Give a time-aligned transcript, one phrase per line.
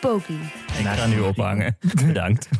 [0.00, 0.40] Poki.
[0.78, 1.76] Ik ga nu ophangen.
[2.06, 2.48] Bedankt.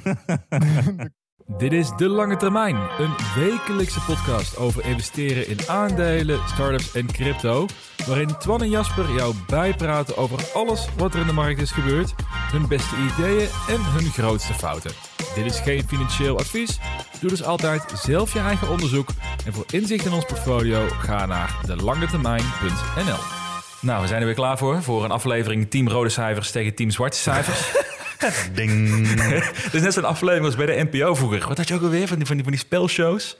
[1.56, 7.66] Dit is De Lange Termijn, een wekelijkse podcast over investeren in aandelen, startups en crypto.
[8.06, 12.14] Waarin Twan en Jasper jou bijpraten over alles wat er in de markt is gebeurd,
[12.52, 14.92] hun beste ideeën en hun grootste fouten.
[15.34, 16.78] Dit is geen financieel advies.
[17.20, 19.08] Doe dus altijd zelf je eigen onderzoek.
[19.46, 23.47] En voor inzicht in ons portfolio ga naar delangetermijn.nl.
[23.80, 24.82] Nou, we zijn er weer klaar voor.
[24.82, 27.72] Voor een aflevering Team Rode Cijfers tegen Team Zwarte Cijfers.
[28.54, 29.06] Ding.
[29.64, 31.48] Het is net zo'n aflevering als bij de NPO vroeger.
[31.48, 33.36] Wat had je ook alweer van die, van die, van die spelshows?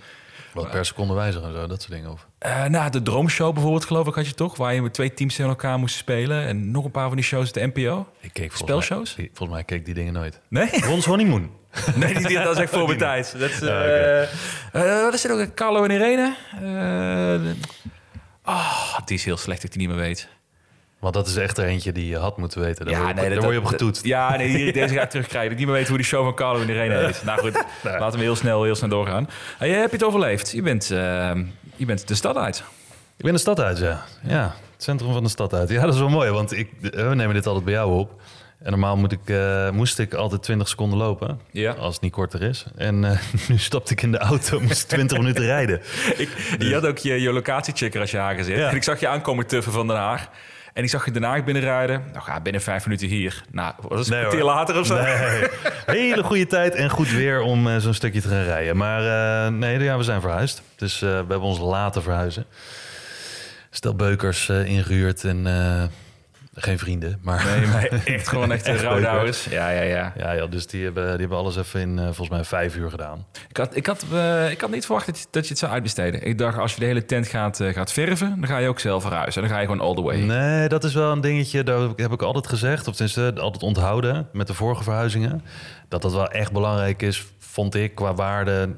[0.53, 2.11] Wat per seconde wijzigen en zo, dat soort dingen.
[2.11, 2.27] Of.
[2.39, 4.56] Eh, nou, de Droomshow bijvoorbeeld, geloof ik, had je toch?
[4.56, 6.47] Waar je met twee teams tegen elkaar moest spelen.
[6.47, 8.06] En nog een paar van die shows, de NPO.
[8.20, 9.17] Ik keek volgens Spelshows?
[9.17, 10.41] Mij, volgens mij keek die dingen nooit.
[10.48, 10.69] Nee?
[10.91, 11.50] Rons honeymoon.
[11.95, 13.34] nee, die, die- dat is echt voor mijn tijd.
[13.39, 14.28] Dat is, eh, eh,
[15.02, 15.55] wat is het ook?
[15.55, 16.34] Carlo en Irene?
[18.49, 20.29] Eh, de- Ah, die is heel slecht dat ik die niet meer weet.
[20.99, 22.87] Want dat is echt er eentje die je had moeten weten.
[22.87, 24.05] Daar, word, je, nee, daar dat- word je op getoetst.
[24.05, 25.51] Ja, nee, die- deze ga ik terugkrijgen.
[25.53, 27.23] Ik niet meer weet hoe die show van Carlo en Irene heet.
[27.25, 29.29] Nou goed, laten we heel snel, heel snel doorgaan.
[29.61, 30.51] Je het overleefd?
[30.51, 31.31] Je bent, eh,
[31.77, 32.63] je bent de stad uit.
[33.17, 34.05] Ik ben de stad uit, ja.
[34.23, 35.69] Ja, het centrum van de stad uit.
[35.69, 38.21] Ja, dat is wel mooi, want ik, we nemen dit altijd bij jou op.
[38.62, 41.73] En normaal moet ik, eh, moest ik altijd 20 seconden lopen, Ja.
[41.73, 42.64] als het niet korter is.
[42.77, 45.81] En eh, nu stapte ik in de auto, moest ik 20 minuten rijden.
[46.17, 46.28] Ik,
[46.59, 48.17] je had ook je, je locatiechecker als je.
[48.17, 48.69] Ja.
[48.70, 50.29] En ik zag je aankomen tuffen van Den Haag.
[50.73, 52.03] En ik zag je Den Haag binnenrijden.
[52.12, 53.42] Nou, ga binnen vijf minuten hier.
[53.51, 54.55] Nou, wat is het, Nee, een kwartier hoor.
[54.55, 54.95] later of zo?
[55.03, 55.48] Nee,
[56.09, 58.77] hele goede tijd en goed weer om eh, zo'n stukje te gaan rijden.
[58.77, 60.62] Maar nee, ja, we zijn verhuisd.
[60.77, 62.45] Dus we hebben ons laten verhuizen.
[63.70, 65.46] Stel beukers eh, ingehuurd en
[66.61, 67.19] geen vrienden.
[67.23, 69.45] Maar Nee, maar echt gewoon echt, Echt rouwdouwers.
[69.45, 70.13] Ja, ja, ja.
[70.17, 72.91] ja, ja, dus die hebben, die hebben alles even in eh, volgens mij vijf uur
[72.91, 73.27] gedaan.
[73.48, 75.73] Ik had, ik, had, eh, ik had niet verwacht dat je, dat je het zou
[75.73, 76.23] uitbesteden.
[76.27, 78.80] Ik dacht, als je de hele tent gaat, eh, gaat verven, dan ga je ook
[78.80, 79.42] zelf verhuizen.
[79.42, 80.17] Dan ga je gewoon all the way.
[80.20, 81.63] Nee, dat is wel een dingetje.
[81.63, 85.42] Daar heb ik- altijd gezegd, of tenminste altijd onthouden met de vorige verhuizingen.
[85.89, 88.69] Dat dat wel echt belangrijk is, vond ik, qua waarde.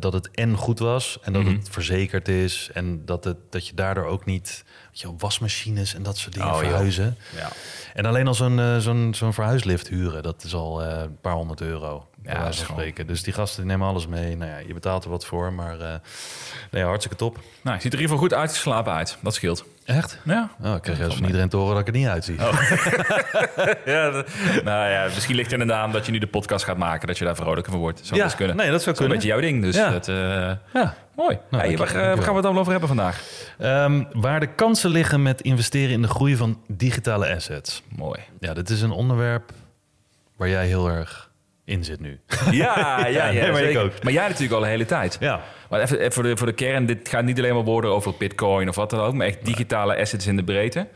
[0.00, 1.52] dat het en goed was en dat Mhm.
[1.56, 2.70] het verzekerd is.
[2.72, 6.58] En dat, het, dat je daardoor ook niet je, wasmachines en dat soort dingen Oh,
[6.58, 7.16] verhuizen.
[7.36, 7.48] Ja.
[7.94, 11.32] En alleen al zo'n eh, zo'n zo'n verhuislift huren, dat is al eh, een paar
[11.34, 12.06] honderd euro.
[12.24, 13.06] Ja, dat spreken.
[13.06, 14.36] Dus die gasten nemen alles mee.
[14.36, 15.94] Nou ja, je betaalt er wat voor, maar eh,
[16.70, 17.34] nee, hartstikke top.
[17.62, 19.16] Nou, je ziet er in ieder geval goed uitgeslapen uit.
[19.20, 19.64] Dat scheelt.
[19.84, 20.18] Echt?
[20.24, 20.50] Ja.
[20.62, 22.36] Oh, ik krijg juist van iedereen te horen dat ik er niet uitzie.
[23.84, 24.26] ja dat-
[24.64, 27.18] nou ja, misschien ligt het inderdaad aan dat je nu de podcast gaat maken, dat
[27.18, 28.00] je daar vrolijker van wordt.
[28.02, 28.56] Zou Ja, kunnen.
[28.56, 29.12] nee, dat zou is een kunnen.
[29.12, 29.90] beetje jouw ding, dus Ja.
[29.90, 30.06] dat,
[30.72, 30.94] Ja.
[31.14, 31.38] Mooi.
[31.50, 33.22] hey, waar, eh, waar gaan we het allemaal over hebben vandaag?
[33.58, 37.82] Ehm, waar de kansen liggen met investeren in de groei van digitale assets.
[37.96, 38.20] Mooi.
[38.40, 39.52] Ja, dit is een onderwerp
[40.36, 41.30] waar jij heel erg
[41.64, 42.20] in zit nu.
[42.50, 44.02] Ja, ja, ja, nee, maar ik ook.
[44.02, 45.16] Maar jij natuurlijk al de hele tijd.
[45.20, 45.40] Ja.
[45.70, 48.14] Maar even, even voor, de, voor de kern, dit gaat niet alleen maar worden over
[48.18, 50.86] bitcoin of wat dan ook, maar echt digitale assets in de breedte.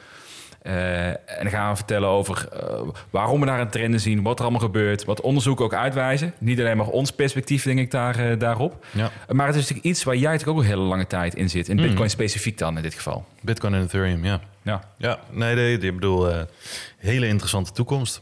[0.67, 4.23] Eh, en dan gaan we vertellen over eh, waarom we daar een trend in zien,
[4.23, 6.35] wat er allemaal gebeurt, wat onderzoeken ook uitwijzen.
[6.39, 8.87] Niet alleen maar ons perspectief, denk ik, daar, eh, daarop.
[8.91, 9.11] Ja.
[9.29, 11.69] Maar het is natuurlijk iets waar jij natuurlijk ook een hele lange tijd in zit.
[11.69, 13.25] In bitcoin specifiek dan in dit geval.
[13.41, 14.41] Bitcoin en Ethereum, ja.
[14.63, 14.81] Ja.
[14.99, 16.29] Ja, nee, nee ik bedoel,
[16.99, 18.21] hele interessante toekomst.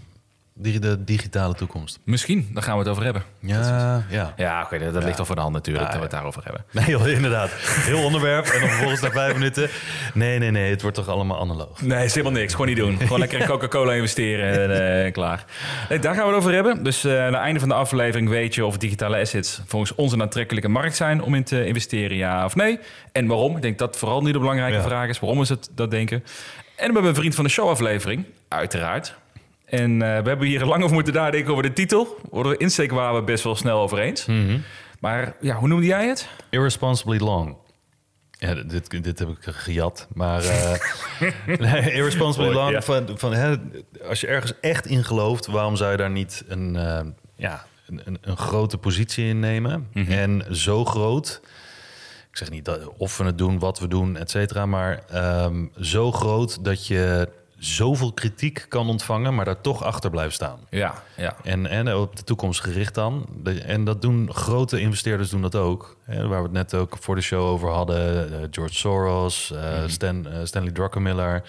[0.57, 1.99] De digitale toekomst.
[2.05, 3.23] Misschien, daar gaan we het over hebben.
[3.41, 4.35] Ja, ja.
[4.37, 6.65] Ja, oké, dat, ligt al voor de hand natuurlijk, Ja, dat we het daarover hebben.
[6.71, 7.51] Nee, joh, inderdaad.
[7.55, 8.47] Heel onderwerp.
[8.47, 9.69] En dan vervolgens na vijf minuten.
[10.15, 10.71] Nee, nee, nee.
[10.71, 11.83] Het wordt toch allemaal analoog.
[11.83, 12.53] Nee, is helemaal niks.
[12.53, 12.99] Gewoon niet doen.
[12.99, 15.45] Gewoon lekker in Coca-Cola investeren en eh, klaar.
[15.89, 16.83] Nee, daar gaan we het over hebben.
[16.83, 20.13] Dus eh, aan het einde van de aflevering weet je of digitale assets volgens ons
[20.13, 22.79] een aantrekkelijke markt zijn om in te investeren, ja of nee.
[23.13, 23.57] En waarom.
[23.57, 25.21] Ik denk dat vooral nu de belangrijke vraag is.
[25.21, 26.25] Waarom is het dat denken?
[26.77, 29.15] En we hebben een vriend van de show aflevering, uiteraard.
[29.79, 32.19] En eh, we hebben hier lang over moeten nadenken over de titel.
[32.31, 34.27] Worden we insteek waren we best wel snel over eens.
[35.01, 36.29] Maar ja, hoe noemde jij het?
[36.51, 37.57] Irresponsibly long.
[38.31, 40.09] Ja, dit, dit heb ik gejat.
[40.15, 40.43] Maar
[41.47, 42.71] nee, irresponsibly long.
[42.71, 42.83] ja.
[42.83, 43.55] Van, van, hè,
[44.09, 47.01] als je ergens echt in gelooft, waarom zou je daar niet een, eh,
[47.37, 49.89] ja, een, een, een grote positie in nemen?
[50.09, 51.41] En zo groot.
[52.31, 54.67] Ik zeg niet dat, of we het doen, wat we doen, et cetera.
[54.67, 57.29] Maar ehm, zo groot dat je
[57.65, 60.59] zoveel kritiek kan ontvangen, maar daar toch achter blijft staan.
[60.71, 61.37] Ja, ja.
[61.43, 63.27] En, en op de toekomst gericht dan.
[63.67, 65.97] En dat doen grote investeerders doen dat ook.
[66.07, 68.33] Waar we het net ook voor de show over hadden.
[68.33, 71.43] eh, George Soros, eh, Stan, eh, Stanley Druckenmiller.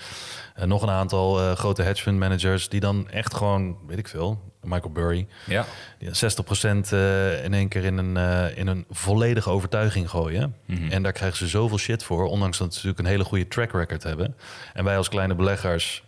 [0.65, 4.91] nog een aantal grote hedge fund managers die dan echt gewoon, weet ik veel, Michael
[4.91, 5.27] Burry.
[5.45, 5.65] Ja.
[5.99, 8.17] Die 60% eh, in één keer in een,
[8.55, 10.55] in een volledige overtuiging gooien.
[10.65, 10.91] Mhm.
[10.91, 13.71] En daar krijgen ze zoveel shit voor, ondanks dat ze natuurlijk een hele goede track
[13.71, 14.35] record hebben.
[14.73, 16.03] En wij als kleine beleggers,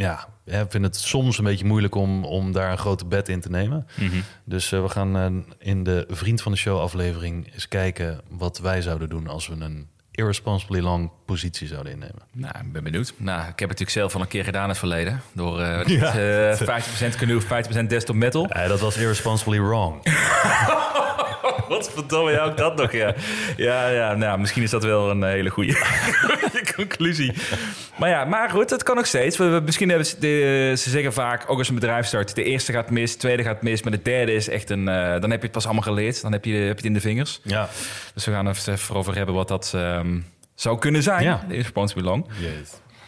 [0.00, 3.40] ja, hè, vinden het soms een beetje moeilijk om, om daar een grote bet in
[3.40, 3.86] te nemen.
[3.94, 4.20] Mhm.
[4.44, 5.26] Dus eh, we gaan eh,
[5.68, 9.54] in de Vriend van de Show aflevering eens kijken wat wij zouden doen als we
[9.58, 12.22] een irresponsibly long positie zouden innemen.
[12.32, 13.12] Nou, ik ben benieuwd.
[13.16, 15.20] Nou, ik heb het natuurlijk zelf al een keer gedaan in het verleden.
[15.32, 16.14] Door eh Ja.
[16.50, 18.46] eh, 50% canoe, 50% desktop metal.
[18.52, 20.02] Ja, dat was irresponsibly wrong.
[21.68, 23.14] Wat verdomme jou ook dat nog, ja.
[23.56, 25.76] Ja, ja, nou, misschien is dat wel een hele goede,
[26.76, 27.32] conclusie.
[27.98, 29.36] Maar ja, maar goed, het kan nog steeds.
[29.36, 32.44] We, we- misschien hebben ze, de, ze zeggen vaak, ook als een bedrijf start, de
[32.44, 34.88] eerste gaat mis, de tweede gaat mis, maar de derde is echt een...
[34.88, 36.94] eh, dan heb je het pas allemaal geleerd, dan heb je, heb je het in
[36.94, 37.40] de vingers.
[37.42, 37.68] Ja,
[38.14, 40.18] Dus we gaan er even over hebben wat dat ehm,
[40.54, 41.44] zou kunnen zijn, Ja.
[41.48, 42.26] de Irresponsible Long.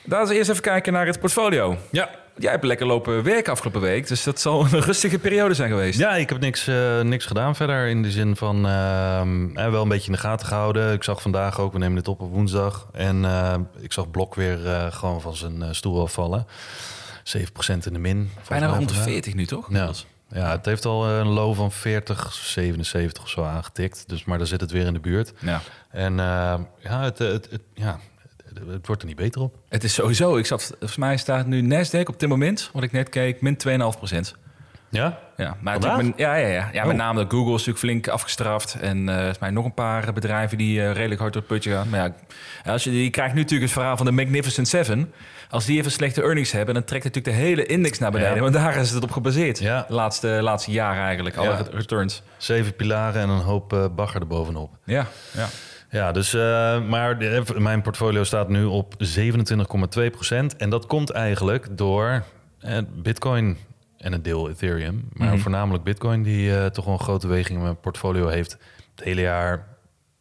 [0.04, 1.76] Laten we eerst even kijken naar het portfolio.
[1.90, 2.10] ja.
[2.38, 5.98] Jij hebt lekker lopen werken afgelopen week, dus dat zal een rustige periode zijn geweest.
[5.98, 7.86] Ja, ik heb niks, eh, niks gedaan verder.
[7.86, 10.92] In de zin van ehm, eh, wel een beetje in de gaten gehouden.
[10.92, 12.88] Ik zag vandaag ook, we nemen dit op op woensdag.
[12.92, 16.46] En eh, ik zag Blok weer eh, gewoon van zijn stoel afvallen.
[17.24, 18.30] 7% in de min.
[18.48, 19.04] Bijna rond de vandaag.
[19.12, 19.66] 40 nu, toch?
[19.70, 19.90] Ja.
[20.28, 24.04] ja, het heeft al een low van 40, 77 of zo aangetikt.
[24.08, 25.32] Dus, maar daar zit het weer in de buurt.
[25.38, 25.60] Ja.
[25.90, 27.98] En ja, het, het, het- ja,
[28.68, 29.54] het, wordt er niet beter op.
[29.68, 32.92] Het is sowieso, ik zat, volgens mij staat nu Nasdaq op dit moment, wat ik
[32.92, 34.34] net keek, min 2,5 procent.
[34.88, 35.18] Ja?
[35.36, 36.68] Ja, maar ja, ja, ja.
[36.72, 36.98] ja met Oh.
[36.98, 38.76] name dat Google is natuurlijk flink afgestraft.
[38.80, 41.88] En volgens mij nog een paar bedrijven die eh, redelijk hard door het putje gaan.
[41.88, 42.00] Maar
[42.64, 45.12] ja, als je, je krijgt nu natuurlijk het verhaal van de Magnificent Seven.
[45.50, 48.34] Als die even slechte earnings hebben, dan trekt natuurlijk de hele index naar beneden.
[48.34, 48.40] Ja.
[48.40, 49.58] Want daar is het op gebaseerd.
[49.58, 49.84] Ja.
[49.88, 51.64] De laatste, laatste jaren eigenlijk, alle Ja.
[51.70, 52.22] returns.
[52.36, 54.70] Zeven pilaren en een hoop eh, bagger erbovenop.
[54.84, 55.48] Ja, ja.
[55.92, 60.56] Ja, dus, eh, maar de- mijn portfolio staat nu op 27,2 procent.
[60.56, 62.24] En dat komt eigenlijk door
[62.58, 63.56] eh, Bitcoin
[63.96, 65.08] en een deel Ethereum.
[65.12, 65.38] Maar Mhm.
[65.38, 68.56] voornamelijk Bitcoin, die eh, toch wel een grote weging in mijn portfolio heeft.
[68.94, 69.66] Het hele jaar,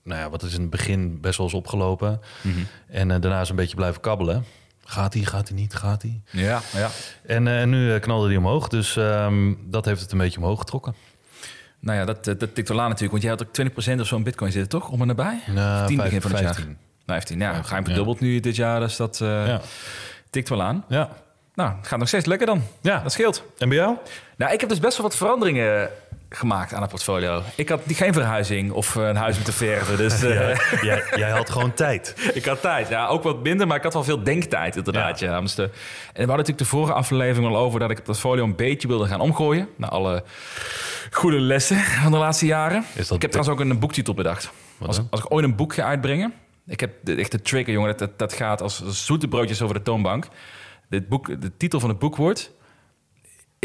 [0.03, 2.19] nou ja, wat is in het begin best wel eens opgelopen.
[2.41, 2.57] Mhm.
[2.87, 4.43] En daarna is een beetje blijven kabbelen.
[4.85, 6.21] Gaat hij, gaat hij niet, gaat hij?
[6.31, 6.89] Ja, ja.
[7.25, 10.95] En nu knalde hij omhoog, dus ehm, dat heeft het een beetje omhoog getrokken.
[11.81, 13.11] Nou ja, dat, dat tikt wel aan natuurlijk.
[13.11, 14.89] Want jij had ook 20% of zo in bitcoin zitten, toch?
[14.89, 15.39] Om en nabij?
[15.47, 16.53] Nou, 10 vijf- begin van het jaar.
[16.53, 16.77] 15.
[17.05, 17.39] 15.
[17.39, 17.87] Ja, 15, geheim ja.
[17.89, 18.79] verdubbeld nu dit jaar.
[18.79, 19.61] Dus dat eh, Ja.
[20.29, 20.85] tikt wel aan.
[20.87, 21.09] Ja.
[21.55, 22.61] Nou, het gaat nog steeds lekker dan.
[22.81, 23.43] ja, Dat scheelt.
[23.57, 23.97] en bij jou?
[24.41, 25.89] Nou, ik heb dus best wel wat veranderingen
[26.29, 27.41] gemaakt aan het portfolio.
[27.55, 29.97] Ik had geen verhuizing of eh, een huis moeten verven.
[29.97, 32.15] Dus eh, jij, jij had gewoon tijd.
[32.33, 32.87] ik had tijd.
[32.87, 35.19] Ja, ook wat minder, maar ik had wel veel denktijd inderdaad.
[35.19, 35.31] Ja.
[35.31, 35.69] Ja, dus de- en
[36.13, 37.79] we hadden natuurlijk de vorige aflevering al over...
[37.79, 39.67] dat ik het portfolio een beetje wilde gaan omgooien.
[39.75, 40.23] Naar alle
[41.11, 42.85] goede lessen van de laatste jaren.
[42.95, 44.51] Ik heb trouwens ook een boektitel bedacht.
[44.79, 46.33] Als, als ik ooit een boek ga uitbrengen...
[46.67, 47.89] Ik heb de, echt de trigger, jongen.
[47.89, 50.27] Dat, dat, dat gaat als, als zoete broodjes over de toonbank.
[50.89, 52.51] Dit boek, de titel van het boek wordt...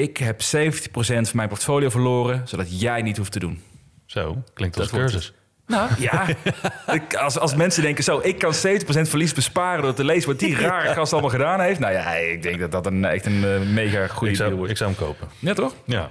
[0.01, 0.45] Ik heb 70%
[0.93, 2.43] van mijn portfolio verloren...
[2.49, 3.63] zodat jij niet hoeft te doen.
[4.07, 5.33] Zo, klinkt als Dat wordt cursus.
[5.67, 6.27] Nou ja,
[6.99, 10.39] ik, als, als mensen denken zo, ik kan 70% verlies besparen door te lezen wat
[10.39, 11.79] die rare gast allemaal gedaan heeft.
[11.81, 14.55] Nou ja, ik denk dat dat een, echt een eh, mega goede Ik deal zou,
[14.55, 14.71] wordt.
[14.71, 15.29] ik zou hem kopen.
[15.39, 15.75] Ja, toch?
[15.85, 16.11] Ja.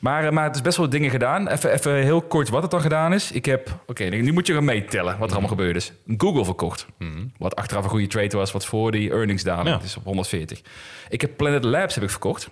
[0.00, 1.48] Maar, eh, maar het is best wel dingen gedaan.
[1.48, 3.32] Even, even heel kort wat het dan gedaan is.
[3.32, 5.92] Ik heb, oké, nu moet je gaan meetellen wat er allemaal gebeurd is.
[6.16, 6.86] Google verkocht.
[7.38, 9.68] Wat achteraf een goede trade was, wat voor die earnings daling.
[9.68, 9.74] Ja.
[9.74, 10.60] Het is op 140.
[11.08, 12.48] Ik heb Planet Labs heb ik verkocht.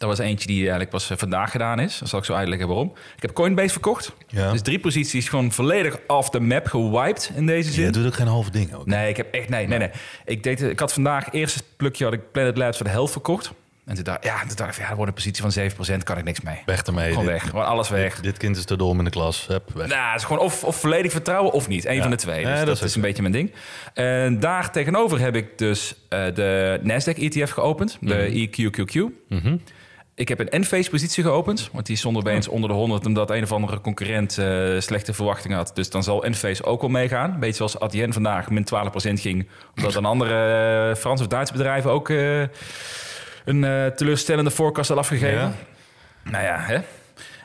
[0.00, 1.98] Dat was eentje die eigenlijk pas eh, vandaag gedaan is.
[1.98, 2.92] Dan zal ik zo uitleggen waarom.
[3.16, 4.12] Ik heb Coinbase verkocht.
[4.28, 4.52] Ja.
[4.52, 7.84] Dus drie posities gewoon volledig off the map gewiped in deze zin.
[7.84, 8.86] Je doet ook geen halve ding ook.
[8.86, 9.90] Nee, ik heb echt nee, nee, nee.
[10.24, 13.12] Ik, deed, ik had vandaag eerst het plukje had ik Planet Labs voor de helft
[13.12, 13.52] verkocht.
[13.84, 15.42] En toen dacht, ja, toen dacht ik, ja, er wordt een positie
[15.76, 16.62] van 7%, kan ik niks mee.
[16.66, 17.08] Weg ermee.
[17.08, 18.14] Gewoon Dit- weg, gewoon alles weg.
[18.14, 19.46] Dit, dit kind is te dom in de klas.
[19.46, 19.86] Hup, weg.
[19.88, 21.84] Nou, het is gewoon of, of volledig vertrouwen of niet.
[21.84, 22.00] Eén Ja.
[22.02, 22.44] van de twee.
[22.44, 23.52] Dus Ja, dat, dat is een beetje mijn ding.
[23.94, 27.96] En daar tegenover heb ik dus eh, de Nasdaq ETF geopend.
[28.00, 29.00] De E EQQQ.
[30.14, 31.68] Ik heb een Enphase positie geopend.
[31.72, 35.56] Want die stond opeens onder de 100 omdat een of andere concurrent eh, slechte verwachtingen
[35.56, 35.70] had.
[35.74, 37.36] Dus dan zal Enphase ook wel meegaan.
[37.38, 39.48] Beetje zoals Adyen vandaag min 12% ging.
[39.76, 42.40] Omdat een andere eh, Frans of Duitse bedrijven ook eh,
[43.44, 45.40] een teleurstellende forecast had afgegeven.
[45.40, 45.52] Ja.
[46.30, 46.78] Nou ja, hè?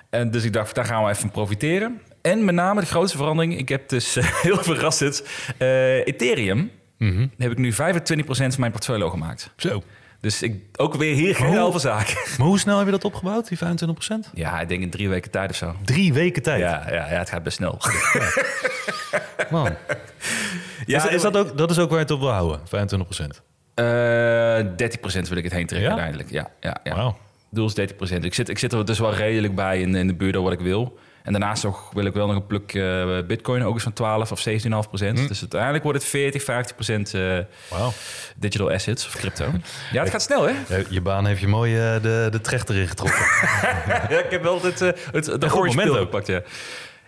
[0.10, 2.02] En dus ik dacht, daar gaan we even van profiteren.
[2.22, 5.24] En met name de grootste verandering, ik heb dus heel verrassend
[5.58, 6.72] Ethereum.
[6.98, 7.28] Mhm.
[7.38, 9.52] Heb ik nu 25% van mijn portfolio gemaakt.
[9.56, 9.84] Zo.
[10.26, 12.14] Dus ik, ook weer hier geen halve zaak.
[12.38, 13.62] Maar hoe snel heb je dat opgebouwd, die 25%?
[14.34, 15.76] Ja, ik denk in drie weken tijd of zo.
[15.84, 16.60] Drie weken tijd.
[16.60, 17.78] Ja, ja, ja het gaat best snel.
[19.52, 19.76] Man.
[20.86, 22.64] Ja, is, is dat, ook, dat is ook waar je het op wil houden, 25%?
[23.74, 23.86] Eh
[25.20, 25.88] 30% wil ik het heen trekken Ja?
[25.88, 26.32] uiteindelijk.
[26.32, 26.96] Ja, ja, ja.
[26.96, 27.18] Wauw.
[27.50, 28.16] Doel is 30%.
[28.20, 30.60] Ik zit, ik zit er dus wel redelijk bij in, in de buurt wat ik
[30.60, 30.98] wil.
[31.26, 34.32] En daarnaast ook wil ik wel nog een pluk eh, bitcoin, ook eens van 12
[34.32, 34.54] of 17,5
[34.88, 35.20] procent.
[35.20, 35.28] Hm.
[35.28, 37.38] Dus uiteindelijk wordt het 40, 50 procent eh,
[37.70, 37.92] Wauw.
[38.36, 39.46] digital assets of crypto.
[39.92, 40.54] ja, het gaat snel hè?
[40.90, 43.20] Je baan heeft je mooi eh, de, de trechter ingetrokken.
[44.10, 45.98] ja, ik heb wel het, het, het goed orange moment ook.
[45.98, 46.42] gepakt, ja.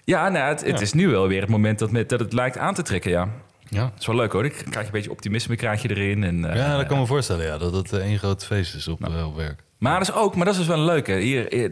[0.04, 0.82] Ja, nou, het, het Ja.
[0.82, 3.28] is nu wel weer het moment dat, met, dat het lijkt aan te trekken, ja.
[3.70, 3.82] ja.
[3.82, 4.46] Dat is wel leuk hoor.
[4.46, 6.24] Ik krijg je een beetje optimisme krijg je erin.
[6.24, 9.36] En, ja, dat kan me voorstellen ja, dat het één groot feest is op, op
[9.36, 9.60] werk.
[9.78, 11.14] Maar dat is ook, maar dat is dus wel een leuke.
[11.14, 11.72] Hier, hier-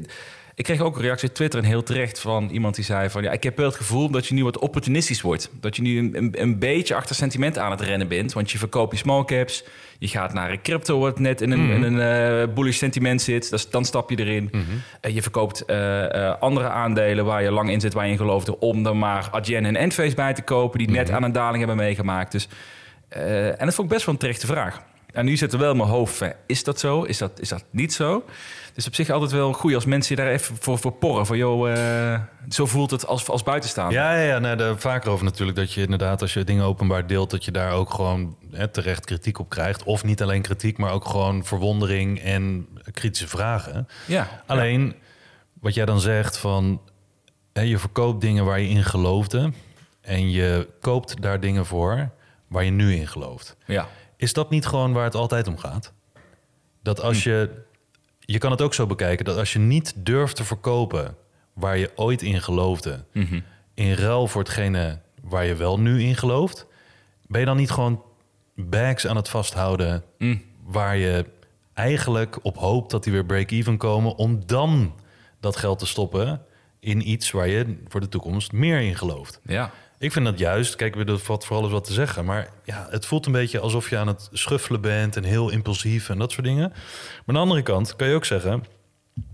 [0.56, 3.24] ik kreeg ook een reactie op Twitter en heel terecht van iemand die zei van
[3.24, 5.50] ja, ik heb wel het gevoel dat je nu wat opportunistisch wordt.
[5.60, 8.34] Dat je nu een, een, een beetje achter sentiment aan het rennen bent.
[8.34, 9.64] Want je verkoopt je small caps,
[10.00, 13.50] je gaat naar een crypto wat net in een, in een eh, bullish sentiment zit.
[13.50, 14.52] Dus dan stap je erin.
[15.02, 18.60] Eh, je verkoopt eh, andere aandelen waar je lang in zit, waar je in geloofde,
[18.60, 21.78] om er maar Adyen en Enphase bij te kopen, die net aan een daling hebben
[21.78, 22.32] meegemaakt.
[22.32, 22.48] Dus,
[23.10, 24.82] en dat vond ik best wel een terechte vraag.
[25.15, 27.03] En nu zit er wel in mijn hoofd, van, is dat zo?
[27.03, 28.25] Is dat, is dat niet zo?
[28.74, 31.25] Dus op zich altijd wel goed als mensen je daar even voor, voor porren.
[31.25, 32.19] Van, joh, eh,
[32.50, 33.98] zo voelt het als, als buitenstaander.
[33.98, 37.07] Ja, ja, ja nou, daar vaker over natuurlijk dat je inderdaad als je dingen openbaar
[37.07, 39.84] deelt, dat je daar ook gewoon hè, terecht kritiek op krijgt.
[39.84, 43.88] Of niet alleen kritiek, maar ook gewoon verwondering en kritische vragen.
[44.07, 44.43] Ja.
[44.45, 44.95] Alleen
[45.62, 46.81] wat jij dan zegt van
[47.53, 49.51] hè, je verkoopt dingen waar je in geloofde
[50.01, 52.10] en je koopt daar dingen voor
[52.48, 53.55] waar je nu in gelooft.
[53.65, 53.88] Ja.
[54.25, 55.94] Is dat niet gewoon waar het altijd om gaat?
[56.84, 57.50] Dat als je.
[58.20, 61.15] Je kan het ook zo bekijken dat als je niet durft te verkopen
[61.53, 63.39] waar je ooit in geloofde, Mhm.
[63.74, 66.67] in ruil voor hetgene waar je wel nu in gelooft,
[67.27, 68.03] ben je dan niet gewoon
[68.55, 70.41] bags aan het vasthouden Mm.
[70.63, 71.25] waar je
[71.74, 74.94] eigenlijk op hoopt dat die weer break-even komen, om dan
[75.39, 76.41] dat geld te stoppen
[76.79, 79.39] in iets waar je voor de toekomst meer in gelooft?
[79.44, 79.72] Ja.
[80.00, 82.25] Ik vind dat juist, kijk, er valt voor alles wat te zeggen.
[82.25, 86.10] Maar ja, het voelt een beetje alsof je aan het schuffelen bent en heel impulsief
[86.10, 86.70] en dat soort dingen.
[86.70, 88.64] Maar aan de andere kant kan je ook zeggen,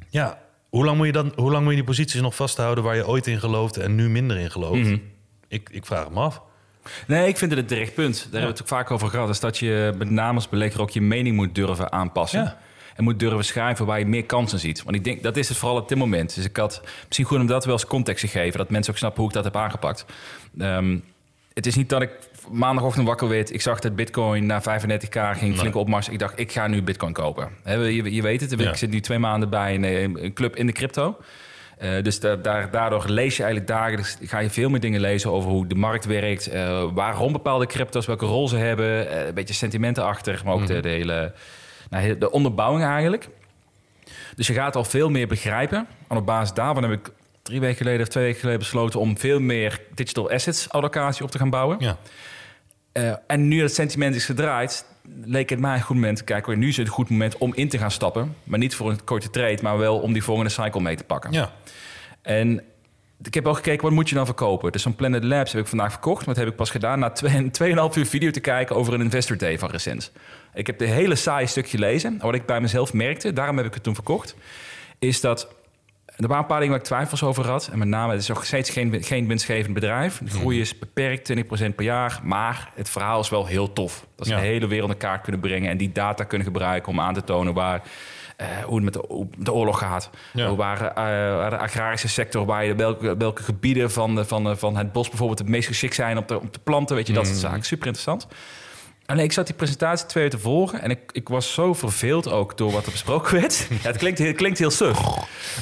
[0.10, 2.96] ja, hoe lang moet je dan, hoe lang moet je die posities nog vasthouden waar
[2.96, 4.82] je ooit in geloofde en nu minder in gelooft?
[4.82, 4.98] Mhm.
[5.48, 6.42] ik, ik vraag hem af.
[7.08, 8.16] Nee, ik vind het een terecht punt.
[8.16, 9.30] Daar hebben we het ook vaak over gehad.
[9.30, 12.40] Is dat je met name als belegger ook je mening moet durven aanpassen.
[12.40, 12.58] Ja.
[13.02, 14.84] En moet durven schrijven waar je meer kansen ziet.
[14.84, 16.36] Want ik denk, dat is het vooral op dit moment.
[16.36, 18.58] Dus ik had misschien goed om dat wel als context te geven.
[18.58, 20.06] Dat mensen ook snappen hoe ik dat heb aangepakt.
[20.60, 20.98] Ehm,
[21.54, 22.10] het is niet dat ik
[22.52, 23.54] maandagochtend wakker werd.
[23.54, 26.10] Ik zag dat bitcoin naar 35k ging, flink opmars.
[26.10, 27.50] Ik dacht, ik ga nu bitcoin kopen.
[27.64, 28.70] Hè, je, je weet het, Ja.
[28.70, 31.18] ik zit nu twee maanden bij een, een club in de crypto.
[31.78, 35.32] Eh, dus da- daar, daardoor lees je eigenlijk dagelijks, ga je veel meer dingen lezen
[35.32, 39.34] over hoe de markt werkt, eh, waarom bepaalde crypto's, welke rol ze hebben, eh, een
[39.34, 41.34] beetje sentimenten achter, maar ook de, de hele
[41.92, 43.30] nou, de onderbouwing eigenlijk.
[44.36, 45.88] Dus je gaat al veel meer begrijpen.
[46.08, 49.18] En op basis daarvan heb ik drie weken geleden of twee weken geleden besloten om
[49.18, 51.78] veel meer digital assets allocatie op te gaan bouwen.
[51.80, 51.98] Ja,
[52.92, 54.86] Eh, en nu het sentiment is gedraaid,
[55.24, 56.24] leek het mij een goed moment.
[56.24, 58.36] Kijk, nu is het een goed moment om in te gaan stappen.
[58.44, 61.32] Maar niet voor een korte trade, maar wel om die volgende cycle mee te pakken.
[61.32, 61.52] ja.
[62.22, 62.64] En
[63.24, 64.72] ik heb ook gekeken, wat moet je dan verkopen?
[64.72, 66.26] Dus zo'n Planet Labs heb ik vandaag verkocht.
[66.26, 67.50] Maar dat heb ik pas gedaan na twee-
[67.90, 70.12] 2,5 uur video te kijken over een Investor Day van recent.
[70.54, 72.14] Ik heb de hele saaie stuk gelezen.
[72.20, 74.36] En wat ik bij mezelf merkte, daarom heb ik het toen verkocht...
[75.00, 75.48] is dat
[76.16, 77.70] er waren een paar dingen waar ik twijfels over had.
[77.72, 80.20] En met name, het is nog steeds geen, geen winstgevend bedrijf.
[80.24, 82.20] De groei is beperkt, 20% per jaar.
[82.24, 84.06] Maar het verhaal is wel heel tof.
[84.16, 84.40] Dat ze Ja.
[84.40, 85.70] de hele wereld in kaart kunnen brengen...
[85.70, 87.82] en die data kunnen gebruiken om aan te tonen waar...
[88.38, 88.94] eh, hoe het met
[89.38, 90.10] de, oorlog gaat.
[90.34, 90.48] Ja.
[90.48, 90.94] Hoe waar, eh,
[91.36, 94.92] waar de agrarische sector, waar je, welke, welke gebieden van, de, van, de, van het
[94.92, 96.96] bos bijvoorbeeld het meest geschikt zijn om te, om te planten.
[96.96, 97.64] Weet je, dat soort zaken.
[97.64, 98.28] Super interessant.
[99.12, 102.30] En ik zat die presentatie twee uur te volgen en ik, ik was zo verveeld
[102.30, 103.68] ook door wat er besproken werd.
[103.84, 105.00] Ja, het klinkt, heel- het klinkt heel suf.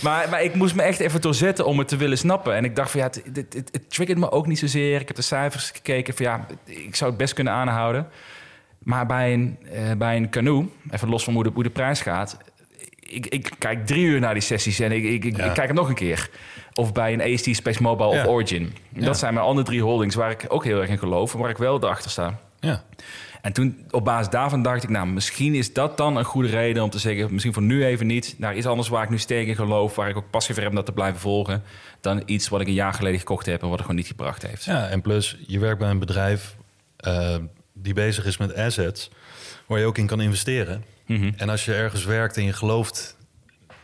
[0.01, 2.55] Maar, maar ik moest me echt even doorzetten om het te willen snappen.
[2.55, 4.99] En ik dacht van ja, het, het, het, het triggert me ook niet zozeer.
[5.01, 8.07] Ik heb de cijfers gekeken van ja, ik zou het best kunnen aanhouden.
[8.79, 12.01] Maar bij een, eh, bij een canoe, even los van hoe de, hoe de prijs
[12.01, 12.37] gaat...
[12.99, 15.43] Ik, ik kijk drie uur naar die sessies en ik, ik, ik, Ja.
[15.45, 16.29] ik kijk het nog een keer.
[16.73, 18.21] Of bij een AST Space Mobile Ja.
[18.21, 18.73] of Origin.
[18.89, 21.33] Dat zijn mijn andere drie holdings waar ik ook heel erg in geloof...
[21.33, 22.39] en waar ik wel erachter sta.
[22.59, 22.83] Ja.
[23.41, 26.83] En toen op basis daarvan dacht ik, nou, misschien is dat dan een goede reden
[26.83, 29.47] om te zeggen, misschien voor nu even niet, naar iets anders waar ik nu sterk
[29.47, 31.63] in geloof, waar ik ook passie voor heb om dat te blijven volgen,
[32.01, 34.47] dan iets wat ik een jaar geleden gekocht heb en wat het gewoon niet gebracht
[34.47, 34.63] heeft.
[34.63, 36.55] Ja, en plus, je werkt bij een bedrijf
[36.97, 37.35] eh,
[37.73, 39.09] die bezig is met assets,
[39.65, 40.83] waar je ook in kan investeren.
[41.05, 41.31] Mhm.
[41.37, 43.17] En als je ergens werkt en je gelooft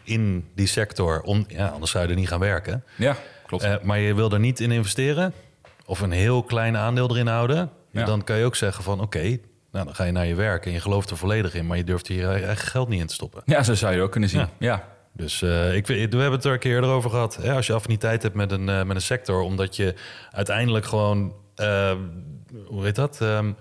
[0.03, 2.83] in die sector, om, ja, anders zou je er niet gaan werken.
[2.95, 3.63] Ja, klopt.
[3.63, 5.33] Eh, maar je wil er niet in investeren,
[5.85, 8.05] of een heel klein aandeel erin houden, Ja.
[8.05, 9.37] dan kan je ook zeggen van oké,
[9.71, 11.83] nou, dan ga je naar je werk en je gelooft er volledig in, maar je
[11.83, 13.41] durft hier je eigen geld niet in te stoppen.
[13.45, 14.39] ja, zo zou je ook kunnen zien.
[14.39, 14.49] Ja.
[14.59, 14.93] Ja.
[15.13, 17.35] Dus eh, ik, we hebben het er een keer eerder over gehad.
[17.35, 17.53] Hè?
[17.53, 19.93] Als je affiniteit hebt met een, eh, met een sector, omdat je
[20.31, 21.95] uiteindelijk gewoon, eh,
[22.65, 23.21] hoe heet dat?
[23.21, 23.51] Ehm,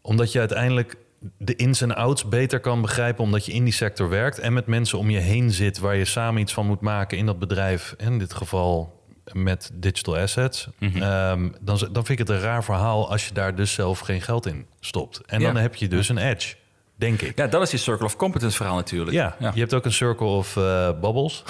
[0.00, 0.96] omdat je uiteindelijk
[1.38, 4.66] de ins en outs beter kan begrijpen omdat je in die sector werkt en met
[4.66, 7.94] mensen om je heen zit waar je samen iets van moet maken in dat bedrijf.
[7.98, 8.97] In dit geval
[9.32, 10.68] met digital assets.
[10.78, 11.02] Mhm.
[11.02, 14.20] Ehm, dan, dan vind ik het een raar verhaal als je daar dus zelf geen
[14.22, 15.20] geld in stopt.
[15.26, 15.60] En dan Ja.
[15.60, 16.54] heb je dus een edge,
[16.94, 17.38] denk ik.
[17.38, 19.12] Ja, dat is je circle of competence verhaal natuurlijk.
[19.16, 21.42] Ja, je hebt ook een circle of eh, bubbles.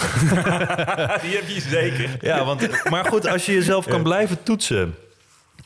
[1.22, 2.16] die heb je zeker.
[2.20, 4.94] Ja, want, maar goed, als je jezelf kan blijven toetsen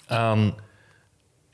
[0.07, 0.55] aan...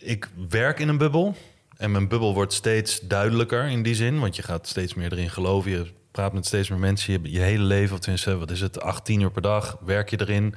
[0.01, 1.37] Ik werk in een bubbel
[1.77, 4.19] en mijn bubbel wordt steeds duidelijker in die zin.
[4.21, 5.71] Want je gaat steeds meer erin geloven.
[5.71, 5.87] Je
[6.19, 7.13] praat met steeds meer mensen.
[7.13, 10.21] Je, je hele leven, of tenminste, wat is het, 18 uur per dag werk je
[10.21, 10.55] erin.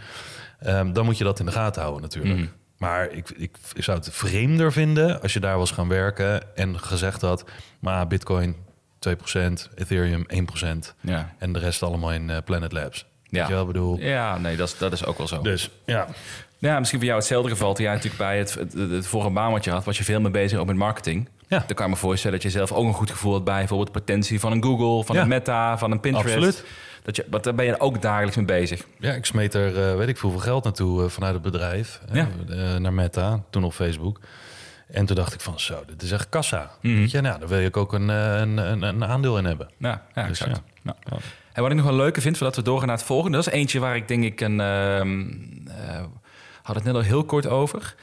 [0.60, 2.36] Ehm, dan moet je dat in de gaten houden natuurlijk.
[2.36, 2.48] Mhm.
[2.78, 6.56] Maar ik, ik zou het vreemder vinden als je daar was gaan werken...
[6.56, 7.46] en gezegd had,
[7.80, 8.56] maar bitcoin
[9.10, 9.10] 2%,
[9.76, 10.96] Ethereum 1%...
[11.02, 11.34] Ja.
[11.38, 13.06] en de rest allemaal in eh, Planet Labs.
[13.24, 13.48] Ja.
[13.48, 14.00] Wel, bedoel...
[14.00, 15.42] Ja, nee, dat is, dat is ook wel zo.
[15.42, 16.08] Dus ja,
[16.58, 17.74] Ja, misschien voor jou hetzelfde geval.
[17.74, 20.22] Toen jij natuurlijk bij het, het, het vorige baan wat je had, was je veel
[20.22, 21.30] meer bezig ook met marketing.
[21.52, 21.58] Ja.
[21.68, 23.94] Dan kan je me voorstellen dat je zelf ook een goed gevoel had bij bijvoorbeeld
[23.94, 25.22] de potentie van een Google, van Ja.
[25.22, 26.36] een Meta, van een Pinterest.
[26.36, 26.64] Absoluut.
[27.04, 28.86] Dat je, want daar ben je ook dagelijks mee bezig.
[29.00, 32.02] ja, ik smeet er eh, weet ik veel hoeveel geld naartoe eh, vanuit het bedrijf.
[32.10, 32.16] eh,
[32.48, 32.78] Ja.
[32.80, 34.20] naar Meta, toen op Facebook.
[34.88, 36.72] En toen dacht ik van zo, dit is echt kassa.
[36.82, 36.96] Mhm.
[36.96, 39.70] Weet je, nou, daar wil je ook een, een, een, een aandeel in hebben.
[39.78, 40.62] Ja, ja Dus exact.
[40.84, 40.96] ja.
[41.54, 43.38] En wat ik nog wel leuker vind, voordat we doorgaan naar het volgende...
[43.38, 44.60] dat is eentje waar ik denk ik een...
[44.60, 45.30] ehm
[45.68, 46.02] eh,
[46.64, 47.96] had het net al heel kort over.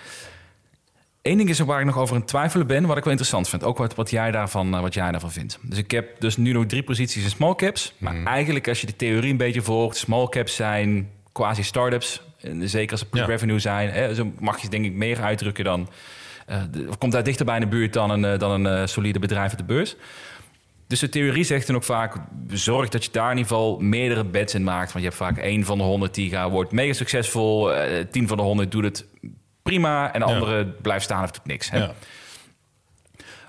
[1.23, 2.87] Eén ding is er waar ik nog over een twijfelen ben...
[2.87, 3.65] wat ik wel interessant vind.
[3.65, 5.59] Ook wat, wat, jij, daarvan, eh, wat jij daarvan vindt.
[5.63, 7.95] Dus ik heb dus nu nog drie posities in small caps.
[7.99, 8.27] Maar Mhm.
[8.27, 9.97] eigenlijk als je de theorie een beetje volgt...
[9.97, 12.23] small caps zijn quasi startups.
[12.41, 13.91] En zeker als ze pre-revenue zijn.
[13.91, 15.89] Hè, zo mag je denk ik meer uitdrukken dan...
[16.71, 19.19] de- of komt daar dichter bij in de buurt dan een, eh, dan een solide
[19.19, 19.97] bedrijf op de beurs.
[20.87, 22.17] Dus de theorie zegt dan ook vaak:
[22.51, 24.93] zorg dat je daar in ieder geval meerdere bets in maakt.
[24.93, 27.71] Want je hebt vaak één van de honderd die gaat, wordt mega succesvol.
[28.11, 29.07] tien van de honderd doet het
[29.69, 30.13] prima.
[30.13, 31.71] En de andere blijft staan of doet niks.
[31.71, 31.87] Hè?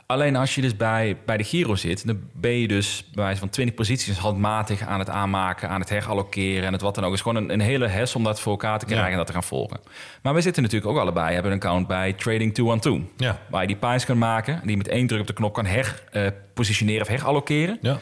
[0.06, 3.40] Alleen als je dus bij, bij de Giro zit, dan ben je dus bij wijze
[3.40, 7.10] van 20 posities handmatig aan het aanmaken, aan het herallokeren en het wat dan ook.
[7.10, 9.12] Het is gewoon een, een hele hes om dat voor elkaar te krijgen Ja.
[9.12, 9.80] en dat te gaan volgen.
[10.22, 13.00] Maar we zitten natuurlijk ook allebei, hebben een account bij Trading 212.
[13.18, 13.40] Ja.
[13.50, 17.02] Waar je die pies kan maken, die met één druk op de knop kan herpositioneren
[17.02, 17.78] of herallokeren.
[17.82, 18.00] Ja.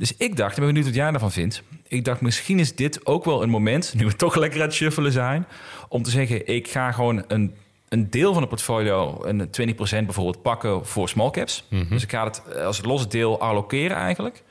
[0.00, 1.62] Dus ik dacht, ik ben benieuwd wat jij daarvan vindt.
[1.88, 4.74] Ik dacht, misschien is dit ook wel een moment, nu we toch lekker aan het
[4.74, 5.46] shuffelen zijn,
[5.88, 7.54] om te zeggen, ik ga gewoon een,
[7.88, 11.64] een deel van het portfolio, een 20% bijvoorbeeld, pakken voor small caps.
[11.88, 14.42] Dus ik ga het als het losse deel allokeren eigenlijk.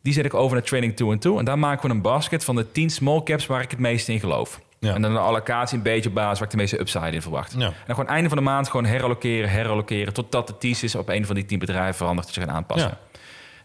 [0.00, 2.44] Die zet ik over naar Trading 2 en 2 en daar maken we een basket
[2.44, 4.60] van de 10 small caps waar ik het meest in geloof.
[4.78, 4.94] Ja.
[4.94, 7.54] En dan een allocatie een beetje op basis waar ik de meeste upside in verwacht.
[7.58, 7.66] Ja.
[7.66, 10.12] En dan gewoon einde van de maand gewoon herallokeren, herallokeren...
[10.12, 12.90] totdat de thesis op een van die 10 bedrijven verandert dat je gaat aanpassen.
[12.90, 13.10] Ja.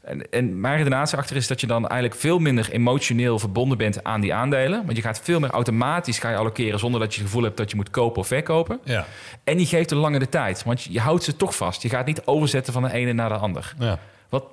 [0.07, 4.03] En, en mijn redenatie achter is dat je dan eigenlijk veel minder emotioneel verbonden bent
[4.03, 4.85] aan die aandelen.
[4.85, 7.57] Want je gaat veel meer automatisch ga je allokeren zonder dat je het gevoel hebt
[7.57, 8.79] dat je moet kopen of verkopen.
[8.83, 9.05] Ja.
[9.43, 11.81] En je geeft er langer de tijd, want je, houdt ze toch vast.
[11.81, 13.73] Je gaat niet overzetten van de ene naar de ander.
[13.79, 13.99] ja.
[14.29, 14.45] Wat,